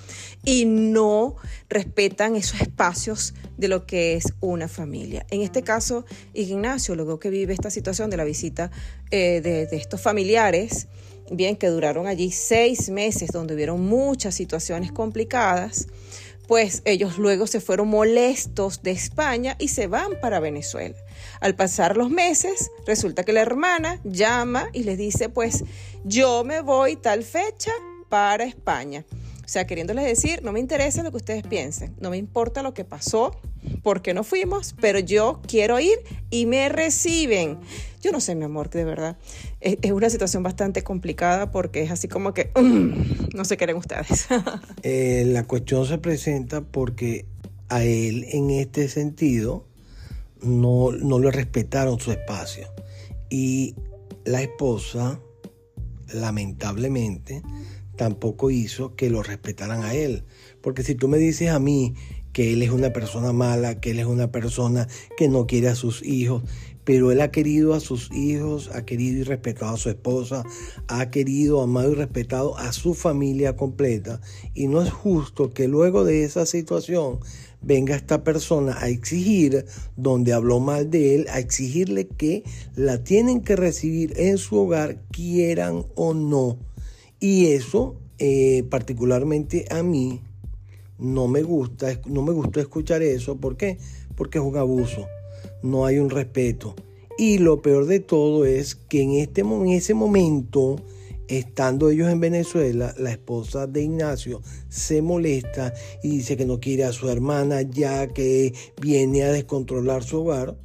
y 0.45 0.65
no 0.65 1.35
respetan 1.69 2.37
esos 2.37 2.61
espacios 2.61 3.35
de 3.57 3.67
lo 3.67 3.85
que 3.85 4.15
es 4.15 4.33
una 4.41 4.69
familia. 4.69 5.27
En 5.31 5.41
este 5.41 5.63
caso, 5.63 6.05
Ignacio, 6.35 6.95
luego 6.95 7.19
que 7.19 7.31
vive 7.31 7.53
esta 7.53 7.71
situación 7.71 8.11
de 8.11 8.17
la 8.17 8.25
visita 8.25 8.71
eh, 9.11 9.41
de, 9.41 9.67
de 9.67 9.77
estos 9.77 10.01
familiares, 10.01 10.87
bien, 11.31 11.57
que 11.57 11.69
duraron 11.69 12.07
allí 12.07 12.31
seis 12.31 12.91
meses, 12.91 13.31
donde 13.33 13.55
hubieron 13.55 13.81
muchas 13.81 14.35
situaciones 14.35 14.93
complicadas, 14.93 15.89
pues 16.47 16.83
ellos 16.85 17.19
luego 17.19 17.47
se 17.47 17.61
fueron 17.61 17.89
molestos 17.89 18.83
de 18.83 18.91
España 18.91 19.57
y 19.59 19.69
se 19.69 19.87
van 19.87 20.21
para 20.21 20.41
Venezuela. 20.41 20.97
Al 21.41 21.55
pasar 21.55 21.97
los 21.97 22.11
meses, 22.11 22.71
resulta 22.87 23.25
que 23.25 23.33
la 23.33 23.41
hermana 23.41 24.01
llama 24.05 24.69
y 24.73 24.85
les 24.85 24.99
dice, 24.99 25.29
pues 25.29 25.65
yo 26.05 26.45
me 26.45 26.61
voy 26.61 26.97
tal 26.97 27.23
fecha 27.23 27.73
para 28.09 28.45
España. 28.45 29.05
O 29.45 29.49
sea, 29.49 29.67
queriéndoles 29.67 30.05
decir, 30.05 30.43
no 30.43 30.53
me 30.53 30.61
interesa 30.61 31.03
lo 31.03 31.11
que 31.11 31.19
ustedes 31.19 31.43
piensen, 31.43 31.95
no 32.01 32.09
me 32.09 32.17
importa 32.17 32.63
lo 32.63 32.73
que 32.73 32.85
pasó, 32.85 33.39
porque 33.83 34.15
no 34.15 34.25
fuimos, 34.25 34.75
pero 34.81 34.99
yo 34.99 35.41
quiero 35.47 35.79
ir 35.81 35.99
y 36.31 36.47
me 36.47 36.69
reciben. 36.71 37.59
Yo 38.05 38.13
no 38.13 38.21
sé, 38.21 38.35
mi 38.35 38.45
amor, 38.45 38.69
de 38.69 38.85
verdad 38.85 39.17
es, 39.63 39.91
una 39.91 40.11
situación 40.11 40.43
bastante 40.43 40.83
complicada 40.83 41.51
porque 41.51 41.83
es 41.83 41.91
así 41.91 42.07
como 42.07 42.35
que 42.35 42.51
no 43.35 43.47
se 43.47 43.57
quieren 43.57 43.77
ustedes. 43.77 44.27
Eh, 44.83 45.25
la 45.27 45.45
cuestión 45.45 45.87
se 45.87 45.97
presenta 45.97 46.61
porque 46.61 47.25
a 47.71 47.83
él 47.83 48.27
en 48.29 48.51
este 48.51 48.89
sentido 48.89 49.65
no, 50.43 50.93
no 50.93 51.19
le 51.19 51.31
respetaron 51.31 51.99
su 51.99 52.13
espacio 52.13 52.69
y 53.31 53.75
la 54.27 54.43
esposa 54.43 55.19
lamentablemente 56.13 57.41
tampoco 57.97 58.51
hizo 58.51 58.95
que 58.97 59.09
lo 59.09 59.23
respetaran 59.23 59.83
a 59.83 59.95
él. 59.95 60.25
Porque 60.61 60.83
si 60.83 60.95
tú 60.95 61.09
me 61.09 61.17
dices 61.17 61.49
a 61.49 61.59
mí 61.59 61.95
que 62.35 62.53
él 62.53 62.63
es 62.63 62.71
una 62.71 62.93
persona 62.93 63.33
mala, 63.33 63.81
que 63.81 63.93
él 63.93 64.01
es 64.01 64.07
una 64.07 64.31
persona 64.31 64.89
que 65.17 65.29
no 65.29 65.47
quiere 65.47 65.69
a 65.69 65.75
sus 65.75 66.03
hijos, 66.03 66.43
pero 66.85 67.11
él 67.11 67.21
ha 67.21 67.31
querido 67.31 67.75
a 67.75 67.81
sus 67.81 68.13
hijos, 68.13 68.71
ha 68.75 68.85
querido 68.85 69.21
y 69.21 69.23
respetado 69.25 69.75
a 69.75 69.79
su 69.79 69.89
esposa, 69.89 70.45
ha 70.89 71.11
querido, 71.11 71.63
amado 71.63 71.93
y 71.93 71.95
respetado 71.95 72.57
a 72.59 72.73
su 72.73 72.95
familia 72.95 73.57
completa. 73.57 74.21
Y 74.55 74.67
no 74.69 74.83
es 74.83 74.91
justo 74.91 75.51
que 75.51 75.67
luego 75.67 76.05
de 76.05 76.25
esa 76.25 76.47
situación 76.47 77.21
venga 77.63 77.97
esta 77.97 78.23
persona 78.23 78.77
a 78.79 78.89
exigir, 78.89 79.65
donde 79.97 80.33
habló 80.33 80.61
mal 80.61 80.91
de 80.91 81.15
él, 81.15 81.27
a 81.31 81.39
exigirle 81.39 82.07
que 82.07 82.45
la 82.77 83.03
tienen 83.03 83.41
que 83.41 83.57
recibir 83.57 84.13
en 84.17 84.39
su 84.39 84.57
hogar, 84.57 85.01
quieran 85.11 85.87
o 85.95 86.15
no. 86.15 86.59
Y 87.21 87.47
eso, 87.47 87.97
eh, 88.19 88.65
particularmente 88.69 89.65
a 89.71 89.83
mí, 89.83 90.21
no 90.99 91.27
me 91.27 91.43
gusta, 91.43 92.01
no 92.07 92.23
me 92.23 92.33
gustó 92.33 92.61
escuchar 92.61 93.03
eso. 93.03 93.37
¿Por 93.37 93.57
qué? 93.57 93.79
Porque 94.17 94.39
es 94.39 94.45
un 94.45 94.57
abuso, 94.57 95.07
no 95.65 95.87
hay 95.87 95.99
un 95.99 96.11
respeto. 96.11 96.77
Y 97.17 97.39
lo 97.39 97.63
peor 97.63 97.87
de 97.87 97.99
todo 97.99 98.45
es 98.45 98.75
que 98.75 99.03
en, 99.03 99.13
este, 99.15 99.41
en 99.41 99.69
ese 99.69 99.95
momento, 99.95 100.77
estando 101.27 101.89
ellos 101.89 102.11
en 102.11 102.21
Venezuela, 102.21 102.95
la 102.99 103.11
esposa 103.11 103.67
de 103.67 103.83
Ignacio 103.83 104.43
se 104.69 105.01
molesta 105.01 105.73
y 106.03 106.11
dice 106.11 106.37
que 106.37 106.45
no 106.45 106.61
quiere 106.61 106.85
a 106.85 106.93
su 106.93 107.09
hermana 107.09 107.63
ya 107.63 108.09
que 108.09 108.53
viene 108.81 109.23
a 109.25 109.33
descontrolar 109.33 110.05
su 110.05 110.21
hogar. 110.21 110.57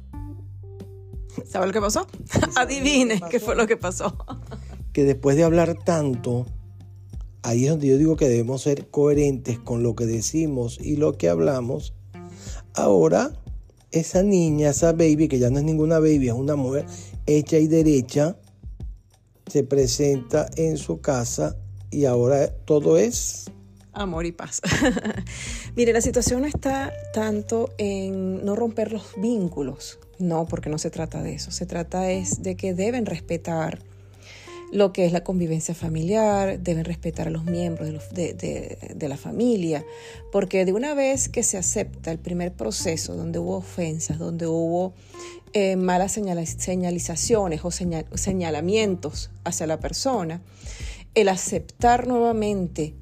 ¿Sabe 1.48 1.68
lo 1.68 1.72
que 1.72 1.80
pasó? 1.80 2.06
Adivine 2.56 3.22
qué 3.30 3.40
fue 3.40 3.56
lo 3.56 3.66
que 3.66 3.78
pasó. 3.78 4.18
que 4.92 5.04
después 5.04 5.36
de 5.36 5.44
hablar 5.44 5.78
tanto, 5.82 6.44
ahí 7.42 7.64
es 7.64 7.70
donde 7.70 7.86
yo 7.86 7.96
digo 7.96 8.16
que 8.16 8.28
debemos 8.28 8.62
ser 8.62 8.88
coherentes 8.88 9.58
con 9.58 9.82
lo 9.82 9.94
que 9.94 10.04
decimos 10.04 10.78
y 10.78 10.96
lo 10.96 11.16
que 11.16 11.30
hablamos. 11.30 11.94
Ahora, 12.74 13.32
esa 13.92 14.22
niña, 14.22 14.70
esa 14.70 14.92
baby, 14.92 15.28
que 15.28 15.38
ya 15.38 15.50
no 15.50 15.58
es 15.58 15.64
ninguna 15.64 15.98
baby, 15.98 16.28
es 16.28 16.34
una 16.34 16.56
mujer 16.56 16.86
hecha 17.26 17.58
y 17.58 17.66
derecha, 17.66 18.36
se 19.46 19.64
presenta 19.64 20.48
en 20.56 20.76
su 20.76 21.00
casa 21.00 21.56
y 21.90 22.04
ahora 22.04 22.48
todo 22.64 22.96
es 22.96 23.50
amor 23.92 24.26
y 24.26 24.32
paz. 24.32 24.60
Mire, 25.76 25.92
la 25.92 26.00
situación 26.00 26.44
está 26.44 26.92
tanto 27.12 27.70
en 27.78 28.44
no 28.44 28.56
romper 28.56 28.92
los 28.92 29.12
vínculos, 29.16 29.98
no, 30.18 30.46
porque 30.46 30.70
no 30.70 30.78
se 30.78 30.90
trata 30.90 31.22
de 31.22 31.34
eso, 31.34 31.50
se 31.50 31.66
trata 31.66 32.10
es 32.10 32.42
de 32.42 32.56
que 32.56 32.74
deben 32.74 33.06
respetar 33.06 33.80
lo 34.72 34.92
que 34.92 35.04
es 35.04 35.12
la 35.12 35.24
convivencia 35.24 35.74
familiar, 35.74 36.60
deben 36.60 36.84
respetar 36.84 37.28
a 37.28 37.30
los 37.30 37.44
miembros 37.44 37.88
de, 38.12 39.06
la 39.08 39.16
familia, 39.16 39.84
porque 40.30 40.64
de 40.64 40.72
una 40.72 40.94
vez 40.94 41.28
que 41.28 41.42
se 41.42 41.58
acepta 41.58 42.12
el 42.12 42.18
primer 42.18 42.52
proceso 42.52 43.16
donde 43.16 43.38
hubo 43.38 43.56
ofensas, 43.56 44.18
donde 44.18 44.46
hubo 44.46 44.94
eh, 45.52 45.76
malas 45.76 46.12
señalizaciones 46.12 47.60
o 47.64 47.70
señalamientos 47.70 49.30
hacia 49.44 49.66
la 49.66 49.80
persona, 49.80 50.40
el 51.14 51.28
aceptar 51.28 52.06
nuevamente 52.06 52.94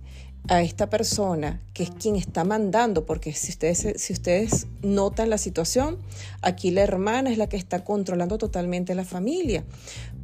a 0.48 0.62
esta 0.62 0.88
persona, 0.88 1.60
que 1.74 1.82
es 1.82 1.90
quien 1.90 2.16
está 2.16 2.42
mandando, 2.42 3.04
porque 3.04 3.34
si 3.34 3.50
ustedes, 3.50 3.86
si 3.96 4.12
ustedes 4.14 4.66
notan 4.82 5.28
la 5.28 5.36
situación, 5.36 5.98
aquí 6.40 6.70
la 6.70 6.82
hermana 6.82 7.30
es 7.30 7.36
la 7.36 7.48
que 7.48 7.58
está 7.58 7.84
controlando 7.84 8.38
totalmente 8.38 8.94
la 8.94 9.04
familia. 9.04 9.64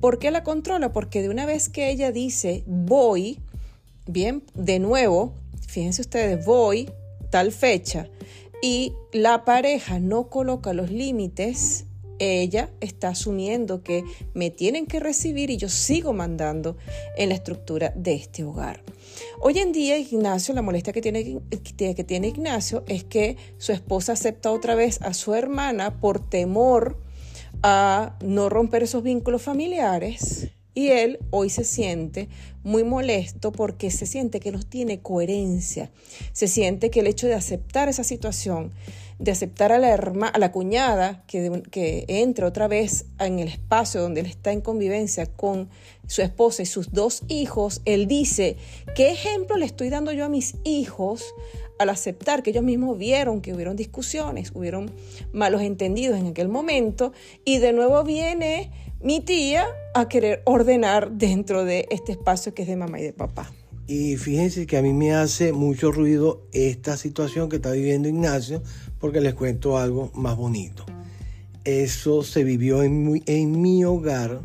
¿Por 0.04 0.18
qué 0.18 0.30
la 0.30 0.44
controla? 0.44 0.92
Porque 0.92 1.22
de 1.22 1.30
una 1.30 1.46
vez 1.46 1.70
que 1.70 1.88
ella 1.88 2.12
dice 2.12 2.62
voy, 2.66 3.38
bien, 4.06 4.42
de 4.52 4.78
nuevo, 4.78 5.32
fíjense 5.66 6.02
ustedes, 6.02 6.44
voy 6.44 6.90
tal 7.30 7.52
fecha, 7.52 8.10
y 8.60 8.92
la 9.14 9.46
pareja 9.46 10.00
no 10.00 10.28
coloca 10.28 10.74
los 10.74 10.90
límites, 10.90 11.86
ella 12.18 12.68
está 12.82 13.08
asumiendo 13.08 13.82
que 13.82 14.04
me 14.34 14.50
tienen 14.50 14.84
que 14.84 15.00
recibir 15.00 15.48
y 15.48 15.56
yo 15.56 15.70
sigo 15.70 16.12
mandando 16.12 16.76
en 17.16 17.30
la 17.30 17.36
estructura 17.36 17.90
de 17.96 18.12
este 18.12 18.44
hogar. 18.44 18.82
Hoy 19.40 19.58
en 19.58 19.72
día, 19.72 19.96
Ignacio, 19.96 20.52
la 20.52 20.60
molestia 20.60 20.92
que 20.92 21.00
tiene, 21.00 21.40
que 21.48 22.04
tiene 22.04 22.28
Ignacio 22.28 22.84
es 22.88 23.04
que 23.04 23.38
su 23.56 23.72
esposa 23.72 24.12
acepta 24.12 24.52
otra 24.52 24.74
vez 24.74 25.00
a 25.00 25.14
su 25.14 25.34
hermana 25.34 25.98
por 25.98 26.20
temor 26.20 26.98
a 27.62 28.16
no 28.22 28.48
romper 28.48 28.82
esos 28.82 29.02
vínculos 29.02 29.42
familiares 29.42 30.48
y 30.74 30.88
él 30.88 31.20
hoy 31.30 31.50
se 31.50 31.64
siente 31.64 32.28
muy 32.64 32.82
molesto 32.82 33.52
porque 33.52 33.90
se 33.90 34.06
siente 34.06 34.40
que 34.40 34.50
no 34.50 34.62
tiene 34.62 35.00
coherencia, 35.00 35.90
se 36.32 36.48
siente 36.48 36.90
que 36.90 37.00
el 37.00 37.06
hecho 37.06 37.26
de 37.26 37.34
aceptar 37.34 37.88
esa 37.88 38.04
situación, 38.04 38.72
de 39.18 39.30
aceptar 39.30 39.70
a 39.70 39.78
la, 39.78 39.94
a 39.94 40.38
la 40.38 40.50
cuñada 40.50 41.22
que, 41.28 41.62
que 41.70 42.04
entre 42.08 42.44
otra 42.44 42.66
vez 42.66 43.04
en 43.20 43.38
el 43.38 43.48
espacio 43.48 44.02
donde 44.02 44.20
él 44.20 44.26
está 44.26 44.50
en 44.50 44.60
convivencia 44.60 45.26
con 45.26 45.68
su 46.08 46.22
esposa 46.22 46.62
y 46.62 46.66
sus 46.66 46.92
dos 46.92 47.22
hijos, 47.28 47.80
él 47.84 48.08
dice, 48.08 48.56
¿qué 48.96 49.12
ejemplo 49.12 49.56
le 49.56 49.66
estoy 49.66 49.88
dando 49.88 50.10
yo 50.10 50.24
a 50.24 50.28
mis 50.28 50.56
hijos 50.64 51.24
al 51.78 51.88
aceptar 51.88 52.42
que 52.42 52.50
ellos 52.50 52.64
mismos 52.64 52.98
vieron 52.98 53.40
que 53.40 53.52
hubieron 53.52 53.76
discusiones, 53.76 54.52
hubieron 54.54 54.90
malos 55.32 55.62
entendidos 55.62 56.18
en 56.18 56.28
aquel 56.28 56.48
momento 56.48 57.12
y 57.44 57.58
de 57.58 57.72
nuevo 57.72 58.04
viene 58.04 58.70
mi 59.00 59.20
tía 59.20 59.66
a 59.94 60.08
querer 60.08 60.42
ordenar 60.44 61.12
dentro 61.12 61.64
de 61.64 61.86
este 61.90 62.12
espacio 62.12 62.54
que 62.54 62.62
es 62.62 62.68
de 62.68 62.76
mamá 62.76 63.00
y 63.00 63.02
de 63.02 63.12
papá. 63.12 63.52
Y 63.86 64.16
fíjense 64.16 64.66
que 64.66 64.78
a 64.78 64.82
mí 64.82 64.94
me 64.94 65.12
hace 65.12 65.52
mucho 65.52 65.92
ruido 65.92 66.46
esta 66.52 66.96
situación 66.96 67.50
que 67.50 67.56
está 67.56 67.70
viviendo 67.72 68.08
Ignacio, 68.08 68.62
porque 68.98 69.20
les 69.20 69.34
cuento 69.34 69.76
algo 69.76 70.10
más 70.14 70.36
bonito. 70.36 70.86
Eso 71.64 72.22
se 72.22 72.44
vivió 72.44 72.82
en 72.82 73.04
mi, 73.04 73.22
en 73.26 73.60
mi 73.60 73.84
hogar 73.84 74.40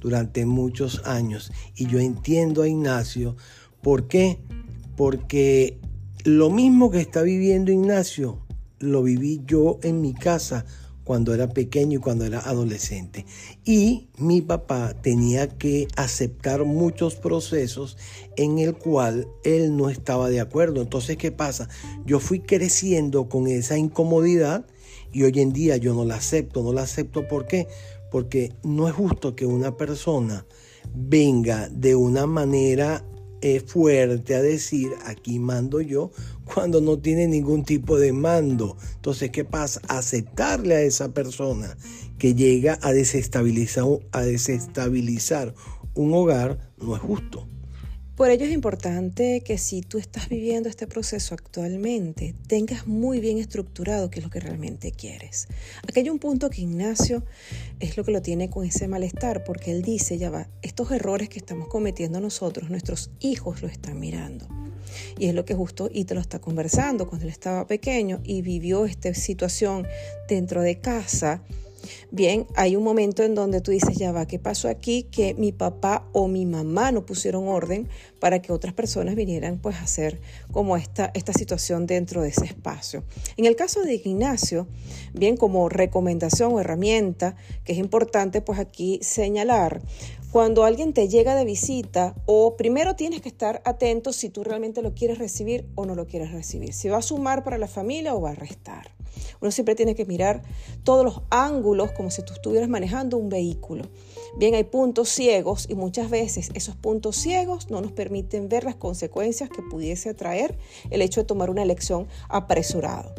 durante 0.00 0.46
muchos 0.46 1.02
años 1.04 1.52
y 1.76 1.86
yo 1.86 1.98
entiendo 1.98 2.62
a 2.62 2.68
Ignacio. 2.68 3.36
¿Por 3.82 4.08
qué? 4.08 4.38
Porque 4.96 5.79
lo 6.24 6.50
mismo 6.50 6.90
que 6.90 7.00
está 7.00 7.22
viviendo 7.22 7.72
Ignacio, 7.72 8.38
lo 8.78 9.02
viví 9.02 9.42
yo 9.46 9.78
en 9.82 10.00
mi 10.00 10.14
casa 10.14 10.64
cuando 11.04 11.34
era 11.34 11.48
pequeño 11.48 11.98
y 11.98 12.00
cuando 12.00 12.24
era 12.24 12.40
adolescente. 12.40 13.26
Y 13.64 14.08
mi 14.18 14.42
papá 14.42 14.94
tenía 14.94 15.48
que 15.48 15.88
aceptar 15.96 16.64
muchos 16.64 17.16
procesos 17.16 17.96
en 18.36 18.58
el 18.58 18.76
cual 18.76 19.26
él 19.42 19.76
no 19.76 19.90
estaba 19.90 20.30
de 20.30 20.40
acuerdo. 20.40 20.80
Entonces, 20.80 21.16
¿qué 21.16 21.32
pasa? 21.32 21.68
Yo 22.06 22.20
fui 22.20 22.40
creciendo 22.40 23.28
con 23.28 23.48
esa 23.48 23.76
incomodidad 23.76 24.66
y 25.12 25.24
hoy 25.24 25.40
en 25.40 25.52
día 25.52 25.76
yo 25.78 25.94
no 25.94 26.04
la 26.04 26.16
acepto. 26.16 26.62
No 26.62 26.72
la 26.72 26.82
acepto 26.82 27.26
¿por 27.26 27.46
qué? 27.46 27.66
Porque 28.10 28.52
no 28.62 28.88
es 28.88 28.94
justo 28.94 29.34
que 29.34 29.46
una 29.46 29.76
persona 29.76 30.46
venga 30.94 31.68
de 31.70 31.94
una 31.94 32.26
manera 32.26 33.04
es 33.40 33.64
fuerte 33.64 34.34
a 34.34 34.42
decir 34.42 34.90
aquí 35.04 35.38
mando 35.38 35.80
yo 35.80 36.10
cuando 36.44 36.80
no 36.80 36.98
tiene 36.98 37.26
ningún 37.26 37.64
tipo 37.64 37.98
de 37.98 38.12
mando. 38.12 38.76
Entonces, 38.96 39.30
¿qué 39.30 39.44
pasa? 39.44 39.80
Aceptarle 39.88 40.74
a 40.74 40.82
esa 40.82 41.12
persona 41.12 41.76
que 42.18 42.34
llega 42.34 42.78
a 42.82 42.92
desestabilizar, 42.92 43.84
a 44.12 44.22
desestabilizar 44.22 45.54
un 45.94 46.14
hogar 46.14 46.72
no 46.78 46.94
es 46.94 47.02
justo. 47.02 47.46
Por 48.20 48.28
ello 48.28 48.44
es 48.44 48.52
importante 48.52 49.40
que 49.40 49.56
si 49.56 49.80
tú 49.80 49.96
estás 49.96 50.28
viviendo 50.28 50.68
este 50.68 50.86
proceso 50.86 51.32
actualmente, 51.34 52.34
tengas 52.48 52.86
muy 52.86 53.18
bien 53.18 53.38
estructurado 53.38 54.10
qué 54.10 54.18
es 54.18 54.24
lo 54.26 54.30
que 54.30 54.40
realmente 54.40 54.92
quieres. 54.92 55.48
Aquí 55.88 56.00
hay 56.00 56.10
un 56.10 56.18
punto 56.18 56.50
que 56.50 56.60
Ignacio 56.60 57.24
es 57.78 57.96
lo 57.96 58.04
que 58.04 58.12
lo 58.12 58.20
tiene 58.20 58.50
con 58.50 58.66
ese 58.66 58.88
malestar, 58.88 59.42
porque 59.42 59.70
él 59.70 59.80
dice, 59.80 60.18
ya 60.18 60.28
va, 60.28 60.50
estos 60.60 60.90
errores 60.90 61.30
que 61.30 61.38
estamos 61.38 61.68
cometiendo 61.68 62.20
nosotros, 62.20 62.68
nuestros 62.68 63.10
hijos 63.20 63.62
lo 63.62 63.68
están 63.68 63.98
mirando. 63.98 64.46
Y 65.18 65.28
es 65.28 65.34
lo 65.34 65.46
que 65.46 65.54
justo 65.54 65.88
y 65.90 66.04
te 66.04 66.14
lo 66.14 66.20
está 66.20 66.40
conversando 66.40 67.06
cuando 67.06 67.24
él 67.24 67.32
estaba 67.32 67.66
pequeño 67.66 68.20
y 68.22 68.42
vivió 68.42 68.84
esta 68.84 69.14
situación 69.14 69.86
dentro 70.28 70.60
de 70.60 70.78
casa 70.78 71.42
Bien, 72.10 72.46
hay 72.56 72.76
un 72.76 72.84
momento 72.84 73.22
en 73.22 73.34
donde 73.34 73.60
tú 73.60 73.70
dices, 73.70 73.96
ya 73.96 74.12
va, 74.12 74.26
¿qué 74.26 74.38
pasó 74.38 74.68
aquí? 74.68 75.04
Que 75.04 75.34
mi 75.34 75.52
papá 75.52 76.08
o 76.12 76.28
mi 76.28 76.46
mamá 76.46 76.92
no 76.92 77.06
pusieron 77.06 77.48
orden 77.48 77.88
para 78.18 78.42
que 78.42 78.52
otras 78.52 78.74
personas 78.74 79.14
vinieran 79.14 79.58
pues 79.58 79.76
a 79.76 79.82
hacer 79.82 80.20
como 80.52 80.76
esta, 80.76 81.10
esta 81.14 81.32
situación 81.32 81.86
dentro 81.86 82.22
de 82.22 82.28
ese 82.28 82.44
espacio. 82.44 83.04
En 83.36 83.46
el 83.46 83.56
caso 83.56 83.82
de 83.82 83.94
Ignacio, 83.94 84.66
bien, 85.14 85.36
como 85.36 85.68
recomendación 85.68 86.52
o 86.52 86.60
herramienta, 86.60 87.36
que 87.64 87.72
es 87.72 87.78
importante 87.78 88.40
pues 88.40 88.58
aquí 88.58 88.98
señalar, 89.02 89.80
cuando 90.30 90.62
alguien 90.62 90.92
te 90.92 91.08
llega 91.08 91.34
de 91.34 91.44
visita, 91.44 92.14
o 92.24 92.56
primero 92.56 92.94
tienes 92.94 93.20
que 93.20 93.28
estar 93.28 93.62
atento 93.64 94.12
si 94.12 94.28
tú 94.28 94.44
realmente 94.44 94.80
lo 94.80 94.94
quieres 94.94 95.18
recibir 95.18 95.68
o 95.74 95.86
no 95.86 95.96
lo 95.96 96.06
quieres 96.06 96.30
recibir, 96.30 96.72
si 96.72 96.88
va 96.88 96.98
a 96.98 97.02
sumar 97.02 97.42
para 97.42 97.58
la 97.58 97.66
familia 97.66 98.14
o 98.14 98.20
va 98.20 98.30
a 98.30 98.34
restar. 98.36 98.92
Uno 99.40 99.50
siempre 99.50 99.74
tiene 99.74 99.96
que 99.96 100.04
mirar 100.04 100.42
todos 100.84 101.04
los 101.04 101.22
ángulos 101.30 101.90
como 101.92 102.12
si 102.12 102.22
tú 102.22 102.32
estuvieras 102.32 102.68
manejando 102.68 103.16
un 103.16 103.28
vehículo. 103.28 103.86
Bien, 104.36 104.54
hay 104.54 104.62
puntos 104.64 105.08
ciegos 105.08 105.66
y 105.68 105.74
muchas 105.74 106.10
veces 106.10 106.50
esos 106.54 106.76
puntos 106.76 107.16
ciegos 107.16 107.68
no 107.68 107.80
nos 107.80 107.90
permiten 107.90 108.48
ver 108.48 108.62
las 108.62 108.76
consecuencias 108.76 109.50
que 109.50 109.62
pudiese 109.62 110.14
traer 110.14 110.56
el 110.90 111.02
hecho 111.02 111.22
de 111.22 111.26
tomar 111.26 111.50
una 111.50 111.62
elección 111.62 112.06
apresurado. 112.28 113.12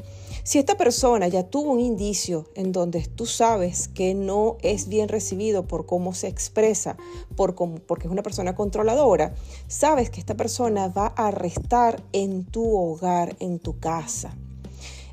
Si 0.44 0.58
esta 0.58 0.76
persona 0.76 1.28
ya 1.28 1.44
tuvo 1.44 1.72
un 1.72 1.80
indicio 1.80 2.48
en 2.56 2.72
donde 2.72 3.02
tú 3.02 3.28
sabes 3.28 3.88
que 3.88 4.16
no 4.16 4.58
es 4.64 4.88
bien 4.88 5.08
recibido 5.08 5.68
por 5.68 5.86
cómo 5.86 6.16
se 6.16 6.28
expresa, 6.28 6.98
por 7.36 7.54
porque 7.54 8.08
es 8.08 8.12
una 8.12 8.24
persona 8.24 8.56
controladora, 8.56 9.36
sabes 9.68 10.10
que 10.10 10.20
esta 10.20 10.36
persona 10.36 10.88
va 10.88 11.08
a 11.08 11.30
restar 11.30 12.02
en 12.12 12.44
tu 12.46 12.76
hogar, 12.76 13.36
en 13.40 13.60
tu 13.60 13.78
casa. 13.78 14.36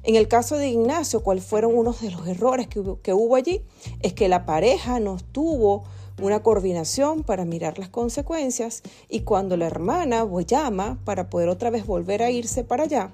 En 0.03 0.17
el 0.17 0.29
caso 0.29 0.57
de 0.57 0.71
Ignacio, 0.71 1.23
¿cuáles 1.23 1.45
fueron 1.45 1.77
unos 1.77 2.01
de 2.01 2.11
los 2.11 2.27
errores 2.27 2.67
que 2.67 2.81
hubo, 2.81 3.03
que 3.03 3.13
hubo 3.13 3.37
allí? 3.37 3.61
Es 4.01 4.15
que 4.15 4.29
la 4.29 4.47
pareja 4.47 4.99
no 4.99 5.19
tuvo 5.33 5.85
una 6.23 6.43
coordinación 6.43 7.23
para 7.23 7.45
mirar 7.45 7.79
las 7.79 7.91
consecuencias 7.91 8.83
y 9.11 9.21
cuando 9.21 9.59
la 9.59 9.67
hermana 9.67 10.27
llama 10.47 10.99
para 11.05 11.29
poder 11.29 11.51
otra 11.51 11.69
vez 11.69 11.87
volver 11.87 12.23
a 12.23 12.31
irse 12.31 12.65
para 12.65 12.85
allá, 12.85 13.13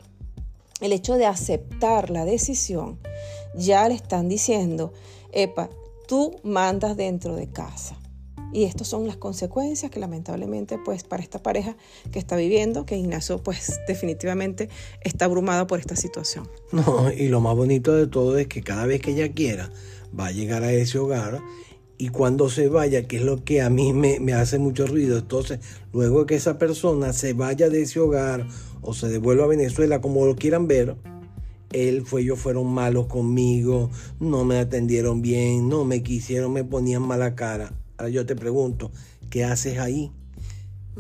el 0.81 0.93
hecho 0.93 1.15
de 1.15 1.27
aceptar 1.27 2.11
la 2.11 2.25
decisión, 2.25 2.99
ya 3.55 3.89
le 3.89 3.95
están 3.95 4.29
diciendo, 4.29 4.93
epa, 5.33 5.71
tú 6.07 6.37
mandas 6.43 6.97
dentro 6.97 7.37
de 7.37 7.49
casa. 7.49 7.99
Y 8.53 8.65
estas 8.65 8.87
son 8.87 9.09
las 9.09 9.17
consecuencias 9.17 9.91
que 9.91 9.99
lamentablemente 9.99 10.79
pues 10.79 11.03
para 11.03 11.23
esta 11.23 11.43
pareja 11.43 11.77
que 12.13 12.21
está 12.21 12.37
viviendo, 12.37 12.87
que 12.87 12.97
Ignacio 12.97 13.43
pues 13.43 13.81
definitivamente 13.89 14.69
está 15.01 15.25
abrumada 15.25 15.67
por 15.67 15.81
esta 15.81 15.97
situación. 15.97 16.49
No, 16.71 17.11
y 17.11 17.29
lo 17.29 17.41
más 17.41 17.57
bonito 17.57 17.93
de 17.95 18.07
todo 18.07 18.39
es 18.39 18.47
que 18.47 18.63
cada 18.63 18.87
vez 18.87 19.01
que 19.01 19.11
ella 19.11 19.33
quiera 19.33 19.71
va 20.19 20.27
a 20.27 20.31
llegar 20.31 20.63
a 20.63 20.73
ese 20.73 20.99
hogar 20.99 21.41
y 22.05 22.09
cuando 22.09 22.51
se 22.51 22.69
vaya, 22.69 23.09
que 23.09 23.17
es 23.17 23.23
lo 23.23 23.45
que 23.45 23.63
a 23.63 23.71
mí 23.71 23.95
me, 23.95 24.35
hace 24.35 24.59
mucho 24.59 24.87
ruido, 24.87 25.17
entonces 25.17 25.61
luego 25.91 26.27
que 26.27 26.35
esa 26.35 26.59
persona 26.59 27.15
se 27.15 27.33
vaya 27.33 27.71
de 27.71 27.81
ese 27.81 27.99
hogar 27.99 28.47
o 28.83 28.93
se 28.93 29.09
devuelva 29.09 29.45
a 29.45 29.47
Venezuela 29.47 30.03
como 30.03 30.27
lo 30.27 30.37
quieran 30.37 30.69
ver, 30.69 30.97
él 31.73 32.05
fue, 32.05 32.21
ellos 32.21 32.39
fueron 32.39 32.67
malos 32.67 33.07
conmigo, 33.07 33.91
no 34.21 34.45
me 34.45 34.59
atendieron 34.59 35.23
bien, 35.23 35.71
no 35.71 35.87
me 35.87 36.03
quisieron, 36.03 36.53
me 36.53 36.63
ponían 36.63 37.01
mala 37.01 37.35
cara. 37.35 37.73
Ahora 37.97 38.11
yo 38.11 38.27
te 38.27 38.37
pregunto, 38.37 38.91
¿qué 39.31 39.45
haces 39.45 39.79
ahí? 39.79 40.13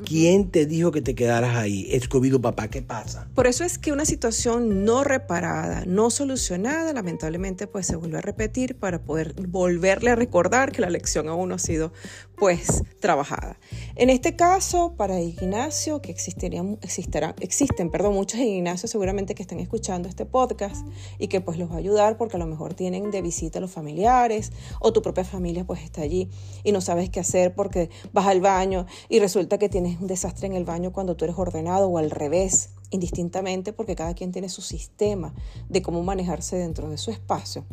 ¿Quién 0.05 0.51
te 0.51 0.67
dijo 0.67 0.91
que 0.91 1.03
te 1.03 1.15
quedaras 1.15 1.57
ahí? 1.57 1.87
Escobido 1.91 2.41
papá, 2.41 2.69
¿qué 2.69 2.83
pasa? 2.83 3.29
Por 3.35 3.47
eso 3.47 3.63
es 3.63 3.79
que 3.79 3.93
una 3.93 4.05
situación 4.05 4.85
no 4.85 5.05
reparada, 5.05 5.85
no 5.87 6.11
solucionada, 6.11 6.93
lamentablemente 6.93 7.69
pues 7.69 7.87
se 7.87 7.95
vuelve 7.95 8.19
a 8.19 8.21
repetir 8.21 8.75
para 8.75 9.01
poder 9.01 9.35
volverle 9.47 10.11
a 10.11 10.17
recordar 10.17 10.73
que 10.73 10.83
la 10.83 10.91
lección 10.91 11.29
aún 11.29 11.51
no 11.51 11.55
ha 11.55 11.59
sido 11.61 11.93
pues 12.37 12.83
trabajada. 13.01 13.59
En 13.97 14.11
este 14.11 14.37
caso, 14.37 14.95
para 14.97 15.21
Ignacio, 15.21 16.03
que 16.03 16.11
existirían, 16.11 16.79
existirán, 16.83 17.35
existen 17.41 17.91
perdón, 17.91 18.15
muchos 18.15 18.41
Ignacios 18.41 18.91
seguramente 18.91 19.35
que 19.35 19.43
están 19.43 19.61
escuchando 19.61 20.09
este 20.09 20.27
podcast 20.27 20.87
y 21.19 21.29
que 21.29 21.41
pues 21.41 21.59
los 21.59 21.71
va 21.71 21.75
a 21.75 21.79
ayudar 21.79 22.17
porque 22.17 22.37
a 22.37 22.39
lo 22.39 22.47
mejor 22.47 22.75
tienen 22.75 23.11
de 23.11 23.23
visita 23.23 23.59
a 23.59 23.61
los 23.63 23.71
familiares 23.71 24.53
o 24.81 24.93
tu 24.93 25.03
propia 25.03 25.25
familia 25.25 25.65
pues 25.65 25.83
está 25.83 26.03
allí 26.03 26.29
y 26.65 26.73
no 26.73 26.81
sabes 26.81 27.11
qué 27.11 27.21
hacer 27.21 27.55
porque 27.55 27.91
vas 28.13 28.27
al 28.27 28.41
baño 28.41 28.87
y 29.09 29.21
resulta 29.21 29.59
que 29.59 29.69
tienes 29.69 30.01
un 30.01 30.07
desastre 30.07 30.47
en 30.47 30.55
el 30.55 30.65
baño 30.65 30.93
cuando 30.93 31.17
tú 31.17 31.25
eres 31.25 31.39
ordenado 31.39 31.89
o 31.89 31.99
al 31.99 32.11
revés, 32.11 32.71
indistintamente 32.91 33.73
porque 33.73 33.97
cada 33.97 34.15
quien 34.15 34.33
tiene 34.33 34.49
su 34.49 34.63
sistema 34.63 35.35
de 35.69 35.83
cómo 35.83 36.03
manejarse 36.03 36.57
dentro 36.57 36.89
de 36.91 36.99
su 36.99 37.11
espacio 37.11 37.65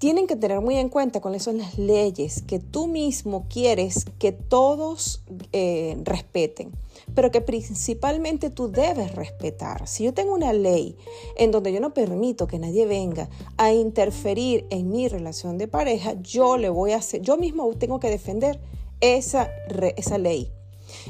tienen 0.00 0.26
que 0.26 0.34
tener 0.34 0.62
muy 0.62 0.78
en 0.78 0.88
cuenta 0.88 1.20
cuáles 1.20 1.42
son 1.42 1.58
las 1.58 1.78
leyes 1.78 2.40
que 2.40 2.58
tú 2.58 2.86
mismo 2.86 3.44
quieres 3.50 4.06
que 4.18 4.32
todos 4.32 5.22
eh, 5.52 5.98
respeten, 6.04 6.72
pero 7.14 7.30
que 7.30 7.42
principalmente 7.42 8.48
tú 8.48 8.70
debes 8.70 9.14
respetar. 9.14 9.86
Si 9.86 10.04
yo 10.04 10.14
tengo 10.14 10.32
una 10.32 10.54
ley 10.54 10.96
en 11.36 11.50
donde 11.50 11.70
yo 11.70 11.80
no 11.80 11.92
permito 11.92 12.46
que 12.46 12.58
nadie 12.58 12.86
venga 12.86 13.28
a 13.58 13.74
interferir 13.74 14.66
en 14.70 14.88
mi 14.88 15.06
relación 15.06 15.58
de 15.58 15.68
pareja, 15.68 16.14
yo 16.22 16.56
le 16.56 16.70
voy 16.70 16.92
a 16.92 16.96
hacer, 16.96 17.20
yo 17.20 17.36
mismo 17.36 17.70
tengo 17.74 18.00
que 18.00 18.08
defender 18.08 18.58
esa, 19.02 19.50
esa 19.98 20.16
ley. 20.16 20.50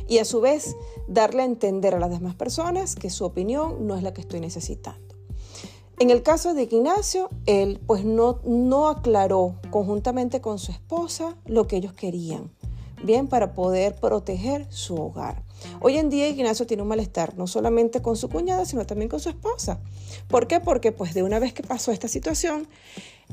Y 0.09 0.19
a 0.19 0.25
su 0.25 0.41
vez 0.41 0.75
darle 1.07 1.43
a 1.43 1.47
entender 1.47 1.95
a 1.95 2.01
las 2.01 2.11
demás 2.11 2.35
personas 2.35 2.97
que 2.97 3.09
su 3.09 3.25
opinión 3.25 3.87
no 3.87 3.95
es 3.95 4.03
la 4.03 4.13
que 4.13 4.23
estoy 4.23 4.41
necesitando. 4.41 5.10
En 6.01 6.09
el 6.09 6.23
caso 6.23 6.55
de 6.55 6.63
Ignacio, 6.63 7.29
él 7.45 7.79
pues 7.87 8.07
no, 8.07 8.89
aclaró 8.89 9.57
conjuntamente 9.69 10.41
con 10.41 10.59
su 10.59 10.73
esposa 10.73 11.37
lo 11.45 11.67
que 11.67 11.77
ellos 11.77 11.93
querían, 11.93 12.51
bien, 13.05 13.29
para 13.29 13.53
poder 13.53 13.97
proteger 13.97 14.67
su 14.71 14.97
hogar. 14.97 15.43
Hoy 15.83 15.99
en 15.99 16.09
día 16.09 16.27
Ignacio 16.27 16.67
tiene 16.67 16.85
un 16.85 16.89
malestar, 16.89 17.37
no 17.37 17.47
solamente 17.47 18.01
con 18.01 18.17
su 18.17 18.31
cuñada, 18.31 18.65
sino 18.65 18.87
también 18.87 19.11
con 19.11 19.21
su 19.21 19.29
esposa. 19.29 19.79
¿Por 20.27 20.47
qué? 20.47 20.59
Porque 20.59 20.91
pues 20.91 21.13
de 21.13 21.23
una 21.23 21.39
vez 21.39 21.53
que 21.53 21.63
pasó 21.63 21.93
esta 21.93 22.09
situación, 22.09 22.67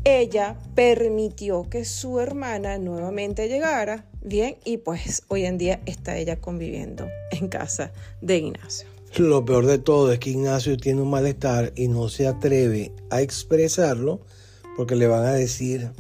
ella 0.03 0.57
permitió 0.75 1.69
que 1.69 1.85
su 1.85 2.19
hermana 2.19 2.79
nuevamente 2.79 3.47
llegara, 3.47 4.03
bien, 4.21 4.57
y 4.65 4.75
pues 4.75 5.23
hoy 5.29 5.45
en 5.45 5.57
día 5.57 5.79
está 5.85 6.17
ella 6.17 6.41
conviviendo 6.41 7.07
en 7.31 7.47
casa 7.47 7.93
de 8.19 8.39
Ignacio. 8.39 8.96
Lo 9.17 9.43
peor 9.43 9.65
de 9.65 9.79
todo 9.79 10.11
es 10.11 10.19
que 10.19 10.29
Ignacio 10.29 10.77
tiene 10.77 11.01
un 11.01 11.09
malestar 11.09 11.73
y 11.75 11.87
no 11.87 12.07
se 12.07 12.27
atreve 12.27 12.93
a 13.09 13.21
expresarlo 13.21 14.21
porque 14.75 14.95
le 14.95 15.07
van 15.07 15.25
a 15.25 15.33
decir, 15.33 15.91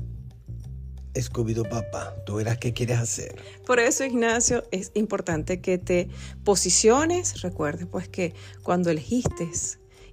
escubido 1.15 1.63
papá, 1.63 2.15
tú 2.27 2.35
verás 2.35 2.59
qué 2.59 2.73
quieres 2.73 2.99
hacer. 2.99 3.35
Por 3.65 3.79
eso, 3.79 4.05
Ignacio, 4.05 4.63
es 4.69 4.91
importante 4.93 5.61
que 5.61 5.79
te 5.79 6.09
posiciones. 6.43 7.41
Recuerde 7.41 7.87
pues 7.87 8.07
que 8.07 8.35
cuando 8.61 8.91
elegiste 8.91 9.49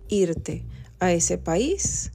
irte 0.09 0.64
a 0.99 1.12
ese 1.12 1.37
país, 1.37 2.11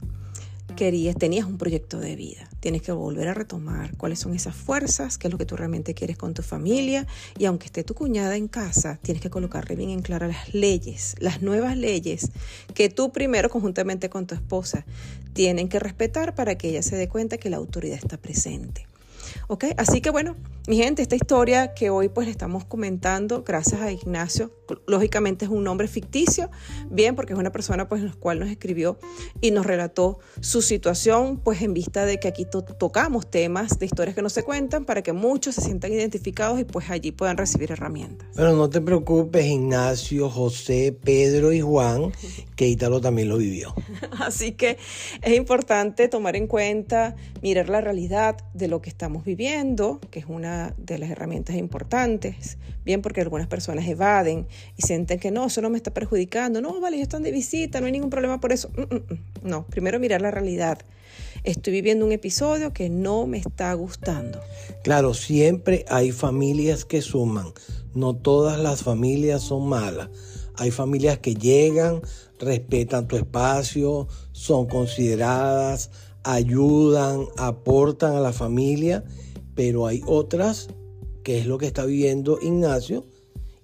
querías, 0.75 1.15
tenías 1.15 1.45
un 1.45 1.57
proyecto 1.57 1.99
de 1.99 2.15
vida. 2.15 2.49
Tienes 2.59 2.81
que 2.81 2.91
volver 2.91 3.27
a 3.27 3.33
retomar 3.33 3.95
cuáles 3.97 4.19
son 4.19 4.33
esas 4.33 4.55
fuerzas, 4.55 5.17
qué 5.17 5.27
es 5.27 5.31
lo 5.31 5.37
que 5.37 5.45
tú 5.45 5.55
realmente 5.55 5.93
quieres 5.93 6.17
con 6.17 6.33
tu 6.33 6.41
familia. 6.41 7.07
Y 7.37 7.45
aunque 7.45 7.67
esté 7.67 7.83
tu 7.83 7.93
cuñada 7.93 8.35
en 8.35 8.47
casa, 8.47 8.99
tienes 9.01 9.21
que 9.21 9.29
colocarle 9.29 9.75
bien 9.75 9.89
en 9.89 10.01
claro 10.01 10.27
las 10.27 10.53
leyes, 10.53 11.15
las 11.19 11.41
nuevas 11.41 11.77
leyes 11.77 12.31
que 12.73 12.89
tú 12.89 13.11
primero, 13.11 13.49
conjuntamente 13.49 14.09
con 14.09 14.27
tu 14.27 14.35
esposa, 14.35 14.85
tienen 15.33 15.69
que 15.69 15.79
respetar 15.79 16.35
para 16.35 16.57
que 16.57 16.69
ella 16.69 16.81
se 16.81 16.95
dé 16.95 17.07
cuenta 17.07 17.37
que 17.37 17.49
la 17.49 17.57
autoridad 17.57 17.97
está 17.97 18.17
presente. 18.17 18.87
¿Ok? 19.47 19.65
Así 19.77 20.01
que 20.01 20.09
bueno, 20.09 20.35
mi 20.67 20.77
gente, 20.77 21.01
esta 21.01 21.15
historia 21.15 21.73
que 21.73 21.89
hoy 21.89 22.09
pues 22.09 22.27
le 22.27 22.31
estamos 22.31 22.65
comentando, 22.65 23.43
gracias 23.43 23.81
a 23.81 23.91
Ignacio, 23.91 24.51
lógicamente 24.87 25.45
es 25.45 25.51
un 25.51 25.63
nombre 25.63 25.87
ficticio, 25.87 26.49
bien, 26.89 27.15
porque 27.15 27.33
es 27.33 27.39
una 27.39 27.51
persona 27.51 27.87
pues 27.87 28.01
la 28.01 28.13
cual 28.13 28.39
nos 28.39 28.49
escribió 28.49 28.99
y 29.41 29.51
nos 29.51 29.65
relató 29.65 30.19
su 30.41 30.61
situación, 30.61 31.37
pues 31.37 31.61
en 31.61 31.73
vista 31.73 32.05
de 32.05 32.19
que 32.19 32.27
aquí 32.27 32.45
tocamos 32.77 33.29
temas 33.29 33.79
de 33.79 33.85
historias 33.85 34.15
que 34.15 34.21
no 34.21 34.29
se 34.29 34.43
cuentan 34.43 34.85
para 34.85 35.01
que 35.01 35.13
muchos 35.13 35.55
se 35.55 35.61
sientan 35.61 35.93
identificados 35.93 36.59
y 36.59 36.63
pues 36.63 36.89
allí 36.89 37.11
puedan 37.11 37.37
recibir 37.37 37.71
herramientas. 37.71 38.27
Pero 38.35 38.55
no 38.55 38.69
te 38.69 38.81
preocupes, 38.81 39.45
Ignacio, 39.45 40.29
José, 40.29 40.97
Pedro 41.03 41.51
y 41.51 41.61
Juan, 41.61 42.11
que 42.55 42.67
Ítalo 42.67 43.01
también 43.01 43.29
lo 43.29 43.37
vivió. 43.37 43.73
Así 44.19 44.53
que 44.53 44.77
es 45.21 45.35
importante 45.35 46.07
tomar 46.07 46.35
en 46.35 46.47
cuenta, 46.47 47.15
mirar 47.41 47.69
la 47.69 47.81
realidad 47.81 48.37
de 48.53 48.67
lo 48.67 48.81
que 48.81 48.89
estamos 48.89 49.23
viviendo, 49.25 49.99
que 50.11 50.19
es 50.19 50.25
una 50.27 50.73
de 50.77 50.97
las 50.97 51.09
herramientas 51.09 51.55
importantes, 51.55 52.57
bien 52.83 53.01
porque 53.01 53.21
algunas 53.21 53.47
personas 53.47 53.87
evaden 53.87 54.47
y 54.77 54.81
sienten 54.83 55.19
que 55.19 55.31
no, 55.31 55.45
eso 55.47 55.61
no 55.61 55.69
me 55.69 55.77
está 55.77 55.93
perjudicando, 55.93 56.61
no, 56.61 56.79
vale, 56.79 56.97
ellos 56.97 57.07
están 57.07 57.23
de 57.23 57.31
visita, 57.31 57.79
no 57.79 57.87
hay 57.87 57.91
ningún 57.91 58.09
problema 58.09 58.39
por 58.39 58.53
eso. 58.53 58.69
Mm, 58.75 58.81
mm, 58.81 58.95
mm. 58.95 59.19
No, 59.43 59.65
primero 59.67 59.99
mirar 59.99 60.21
la 60.21 60.31
realidad. 60.31 60.79
Estoy 61.43 61.73
viviendo 61.73 62.05
un 62.05 62.11
episodio 62.11 62.73
que 62.73 62.89
no 62.89 63.25
me 63.25 63.37
está 63.37 63.73
gustando. 63.73 64.39
Claro, 64.83 65.13
siempre 65.13 65.85
hay 65.89 66.11
familias 66.11 66.85
que 66.85 67.01
suman. 67.01 67.53
No 67.93 68.15
todas 68.15 68.59
las 68.59 68.83
familias 68.83 69.41
son 69.41 69.67
malas. 69.67 70.09
Hay 70.55 70.71
familias 70.71 71.19
que 71.19 71.35
llegan, 71.35 72.01
respetan 72.39 73.07
tu 73.07 73.15
espacio, 73.15 74.07
son 74.33 74.67
consideradas, 74.67 75.89
ayudan, 76.23 77.25
aportan 77.37 78.15
a 78.15 78.19
la 78.19 78.33
familia, 78.33 79.03
pero 79.55 79.87
hay 79.87 80.01
otras, 80.05 80.67
que 81.23 81.39
es 81.39 81.45
lo 81.45 81.57
que 81.57 81.67
está 81.67 81.85
viviendo 81.85 82.39
Ignacio 82.41 83.05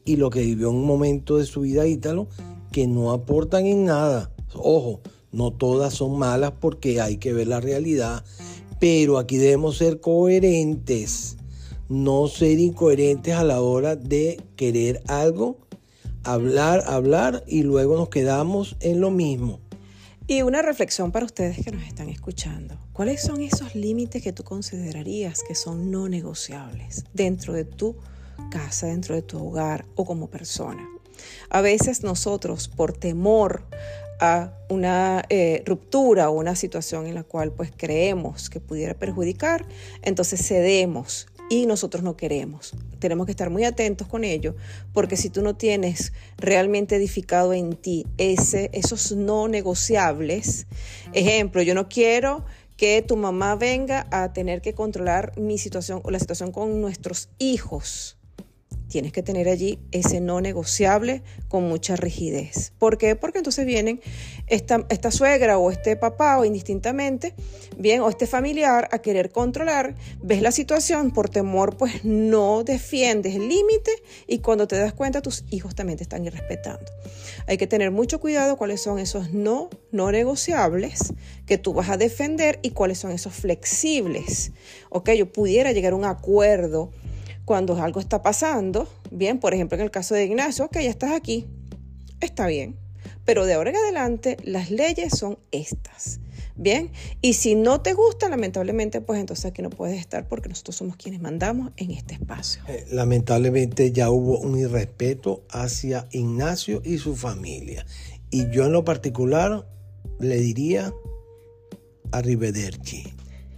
y 0.05 0.17
lo 0.17 0.29
que 0.29 0.41
vivió 0.41 0.69
en 0.69 0.75
un 0.75 0.85
momento 0.85 1.37
de 1.37 1.45
su 1.45 1.61
vida 1.61 1.87
Ítalo, 1.87 2.27
que 2.71 2.87
no 2.87 3.11
aportan 3.11 3.65
en 3.65 3.85
nada. 3.85 4.31
Ojo, 4.53 5.01
no 5.31 5.51
todas 5.51 5.93
son 5.93 6.17
malas 6.17 6.53
porque 6.59 7.01
hay 7.01 7.17
que 7.17 7.33
ver 7.33 7.47
la 7.47 7.59
realidad, 7.59 8.23
pero 8.79 9.17
aquí 9.17 9.37
debemos 9.37 9.77
ser 9.77 9.99
coherentes, 9.99 11.37
no 11.89 12.27
ser 12.27 12.59
incoherentes 12.59 13.33
a 13.33 13.43
la 13.43 13.61
hora 13.61 13.95
de 13.95 14.39
querer 14.55 15.01
algo, 15.07 15.57
hablar, 16.23 16.83
hablar 16.87 17.43
y 17.47 17.63
luego 17.63 17.97
nos 17.97 18.09
quedamos 18.09 18.77
en 18.79 19.01
lo 19.01 19.11
mismo. 19.11 19.59
Y 20.27 20.41
una 20.41 20.61
reflexión 20.61 21.11
para 21.11 21.25
ustedes 21.25 21.63
que 21.63 21.71
nos 21.71 21.83
están 21.83 22.09
escuchando. 22.09 22.75
¿Cuáles 22.93 23.21
son 23.21 23.41
esos 23.41 23.75
límites 23.75 24.23
que 24.23 24.33
tú 24.33 24.43
considerarías 24.43 25.43
que 25.47 25.53
son 25.53 25.91
no 25.91 26.09
negociables 26.09 27.05
dentro 27.13 27.53
de 27.53 27.65
tu 27.65 27.95
casa, 28.51 28.87
dentro 28.87 29.15
de 29.15 29.21
tu 29.21 29.45
hogar 29.45 29.85
o 29.95 30.05
como 30.05 30.27
persona? 30.29 30.87
A 31.49 31.61
veces 31.61 32.03
nosotros, 32.03 32.67
por 32.67 32.93
temor 32.93 33.63
a 34.19 34.53
una 34.69 35.23
eh, 35.29 35.61
ruptura 35.65 36.29
o 36.29 36.33
una 36.33 36.55
situación 36.55 37.05
en 37.05 37.15
la 37.15 37.23
cual 37.23 37.51
pues 37.51 37.71
creemos 37.75 38.49
que 38.49 38.59
pudiera 38.59 38.93
perjudicar, 38.93 39.65
entonces 40.01 40.45
cedemos 40.45 41.27
y 41.49 41.65
nosotros 41.65 42.03
no 42.03 42.17
queremos. 42.17 42.73
Tenemos 42.99 43.25
que 43.25 43.31
estar 43.31 43.49
muy 43.49 43.65
atentos 43.65 44.07
con 44.07 44.23
ello, 44.23 44.55
porque 44.93 45.17
si 45.17 45.29
tú 45.29 45.41
no 45.41 45.55
tienes 45.55 46.13
realmente 46.37 46.95
edificado 46.95 47.53
en 47.53 47.75
ti 47.75 48.07
ese, 48.17 48.69
esos 48.73 49.11
no 49.11 49.47
negociables, 49.47 50.65
ejemplo, 51.13 51.61
yo 51.61 51.75
no 51.75 51.87
quiero 51.87 52.45
que 52.77 53.01
tu 53.01 53.15
mamá 53.15 53.55
venga 53.55 54.07
a 54.11 54.33
tener 54.33 54.61
que 54.61 54.73
controlar 54.73 55.37
mi 55.37 55.57
situación 55.57 56.01
o 56.03 56.11
la 56.11 56.19
situación 56.19 56.51
con 56.51 56.81
nuestros 56.81 57.29
hijos 57.37 58.14
tienes 58.87 59.11
que 59.11 59.23
tener 59.23 59.49
allí 59.49 59.79
ese 59.91 60.21
no 60.21 60.41
negociable 60.41 61.23
con 61.47 61.67
mucha 61.67 61.95
rigidez. 61.95 62.73
¿Por 62.77 62.97
qué? 62.97 63.15
Porque 63.15 63.39
entonces 63.39 63.65
vienen 63.65 64.01
esta, 64.47 65.11
suegra 65.11 65.57
o 65.57 65.71
este 65.71 65.95
papá 65.95 66.37
o 66.37 66.45
indistintamente, 66.45 67.33
bien, 67.77 68.01
o 68.01 68.09
este 68.09 68.27
familiar 68.27 68.87
a 68.91 68.99
querer 68.99 69.31
controlar, 69.31 69.95
ves 70.21 70.41
la 70.41 70.51
situación 70.51 71.11
por 71.11 71.29
temor, 71.29 71.77
pues 71.77 72.03
no 72.05 72.63
defiendes 72.63 73.35
el 73.35 73.47
límite 73.47 73.91
y 74.27 74.39
cuando 74.39 74.67
te 74.67 74.77
das 74.77 74.93
cuenta 74.93 75.21
tus 75.21 75.45
hijos 75.49 75.75
también 75.75 75.97
te 75.97 76.03
están 76.03 76.25
irrespetando. 76.25 76.85
Hay 77.47 77.57
que 77.57 77.67
tener 77.67 77.91
mucho 77.91 78.19
cuidado 78.19 78.57
cuáles 78.57 78.81
son 78.81 78.99
esos 78.99 79.31
no, 79.33 79.69
no 79.91 80.11
negociables 80.11 81.13
que 81.45 81.57
tú 81.57 81.73
vas 81.73 81.89
a 81.89 81.97
defender 81.97 82.59
y 82.61 82.71
cuáles 82.71 82.99
son 82.99 83.11
esos 83.11 83.33
flexibles. 83.33 84.51
Ok, 84.89 85.11
yo 85.11 85.31
pudiera 85.31 85.71
llegar 85.71 85.93
a 85.93 85.95
un 85.95 86.05
acuerdo 86.05 86.91
cuando 87.45 87.81
algo 87.81 87.99
está 87.99 88.21
pasando, 88.21 88.87
bien, 89.11 89.39
por 89.39 89.53
ejemplo, 89.53 89.77
en 89.77 89.83
el 89.83 89.91
caso 89.91 90.15
de 90.15 90.25
Ignacio, 90.25 90.69
que 90.69 90.83
ya 90.83 90.89
estás 90.89 91.11
aquí, 91.11 91.45
está 92.19 92.47
bien, 92.47 92.75
pero 93.23 93.45
de 93.45 93.53
ahora 93.53 93.69
en 93.69 93.77
adelante 93.77 94.37
las 94.43 94.71
leyes 94.71 95.17
son 95.17 95.37
estas. 95.51 96.19
Bien, 96.57 96.89
y 97.21 97.33
si 97.33 97.53
no 97.53 97.81
te 97.81 97.91
gusta, 97.91 98.29
lamentablemente, 98.29 99.01
pues 99.01 99.19
entonces 99.19 99.45
aquí 99.45 99.61
no 99.61 99.69
puedes 99.69 99.99
estar 99.99 100.25
porque 100.29 100.47
nosotros 100.47 100.77
somos 100.77 100.95
quienes 100.95 101.21
mandamos 101.21 101.71
en 101.75 101.91
este 101.91 102.13
espacio. 102.13 102.61
Eh, 102.69 102.85
lamentablemente 102.91 103.91
ya 103.91 104.09
hubo 104.09 104.39
un 104.39 104.57
irrespeto 104.57 105.43
hacia 105.49 106.07
Ignacio 106.11 106.81
y 106.85 106.97
su 106.97 107.17
familia. 107.17 107.85
Y 108.29 108.49
yo 108.51 108.65
en 108.65 108.71
lo 108.71 108.85
particular 108.85 109.67
le 110.19 110.37
diría 110.37 110.93
arrivederci. 112.13 113.13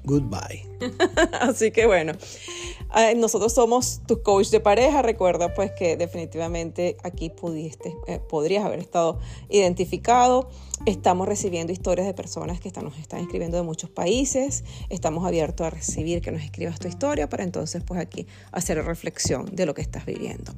Goodbye. 0.08 0.66
Así 1.42 1.72
que 1.72 1.86
bueno, 1.86 2.14
Ah, 2.90 3.14
nosotros 3.16 3.54
somos 3.54 4.02
tus 4.08 4.20
coach 4.20 4.50
de 4.50 4.60
pareja. 4.60 5.02
Recuerda 5.02 5.54
pues 5.54 5.72
que 5.72 5.98
definitivamente 5.98 6.96
aquí 7.04 7.30
pudiste, 7.30 7.96
eh, 8.08 8.20
podrías 8.20 8.66
haber 8.66 8.80
estado 8.80 9.20
identificado. 9.50 10.50
Estamos 10.86 11.28
recibiendo 11.28 11.74
historias 11.74 12.08
de 12.08 12.14
personas 12.14 12.62
que 12.62 12.70
están, 12.70 12.86
nos 12.86 12.98
están 12.98 13.20
escribiendo 13.20 13.58
de 13.58 13.64
muchos 13.64 13.90
países. 13.90 14.64
Estamos 14.90 15.26
abiertos 15.26 15.68
a 15.68 15.70
recibir 15.70 16.22
que 16.22 16.32
nos 16.32 16.42
escribas 16.42 16.80
tu 16.80 16.88
historia 16.88 17.28
para 17.28 17.44
entonces 17.44 17.84
pues 17.86 18.00
aquí 18.00 18.26
hacer 18.52 18.84
reflexión 18.84 19.54
de 19.54 19.66
lo 19.66 19.74
que 19.74 19.82
estás 19.82 20.06
viviendo. 20.06 20.54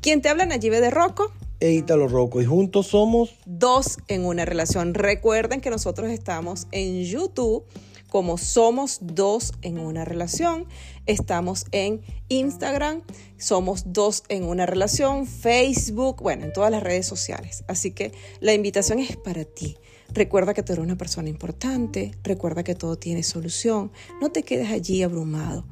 ¿Quién 0.00 0.22
te 0.22 0.28
habla? 0.28 0.46
Nayibe 0.46 0.80
de 0.80 0.90
Rocco 0.90 1.32
e 1.58 1.72
Italo 1.72 2.06
Rocco. 2.06 2.40
Y 2.40 2.44
juntos 2.44 2.86
somos 2.88 3.34
dos 3.44 3.98
en 4.06 4.24
una 4.24 4.44
relación. 4.44 4.94
Recuerden 4.94 5.60
que 5.60 5.70
nosotros 5.70 6.10
estamos 6.10 6.68
en 6.70 7.02
YouTube 7.02 7.64
como 8.12 8.36
Somos 8.36 8.98
Dos 9.00 9.54
en 9.62 9.78
una 9.78 10.04
relación. 10.04 10.66
Estamos 11.06 11.64
en 11.72 12.02
Instagram, 12.28 13.00
Somos 13.38 13.84
Dos 13.86 14.24
en 14.28 14.44
una 14.44 14.66
relación, 14.66 15.26
Facebook, 15.26 16.20
bueno, 16.20 16.44
en 16.44 16.52
todas 16.52 16.70
las 16.70 16.82
redes 16.82 17.06
sociales. 17.06 17.64
Así 17.68 17.92
que 17.92 18.12
la 18.40 18.52
invitación 18.52 18.98
es 18.98 19.16
para 19.16 19.46
ti. 19.46 19.78
Recuerda 20.14 20.54
que 20.54 20.62
tú 20.62 20.72
eres 20.72 20.84
una 20.84 20.96
persona 20.96 21.28
importante, 21.28 22.12
recuerda 22.22 22.62
que 22.62 22.74
todo 22.74 22.96
tiene 22.96 23.22
solución. 23.22 23.90
No 24.20 24.30
te 24.30 24.42
quedes 24.42 24.70
allí 24.70 25.02
abrumado, 25.02 25.64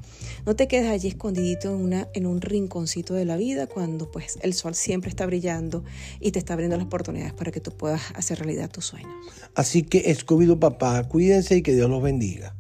no 0.47 0.57
te 0.57 0.67
quedes 0.67 0.89
allí 0.91 1.09
escondidito 1.09 1.75
en, 1.75 1.81
una, 1.81 2.09
en 2.15 2.27
un 2.27 2.41
rinconcito 2.41 3.15
de 3.15 3.25
la 3.25 3.37
vida 3.37 3.67
cuando 3.67 4.11
pues 4.11 4.39
el 4.43 4.55
sol 4.55 4.75
siempre 4.75 5.11
está 5.11 5.27
brillando 5.27 5.85
y 6.21 6.33
te 6.33 6.39
está 6.39 6.55
abriendo 6.55 6.77
las 6.77 6.87
oportunidades 6.87 7.33
para 7.35 7.51
que 7.51 7.61
tú 7.61 7.73
puedas 7.73 8.01
hacer 8.15 8.39
realidad 8.39 8.71
tus 8.71 8.87
sueños. 8.87 9.13
Así 9.55 9.83
que 9.83 10.11
escobido 10.11 10.59
papá, 10.59 11.07
cuídense 11.09 11.57
y 11.57 11.63
que 11.63 11.75
Dios 11.75 11.91
los 11.91 12.03
bendiga. 12.03 12.57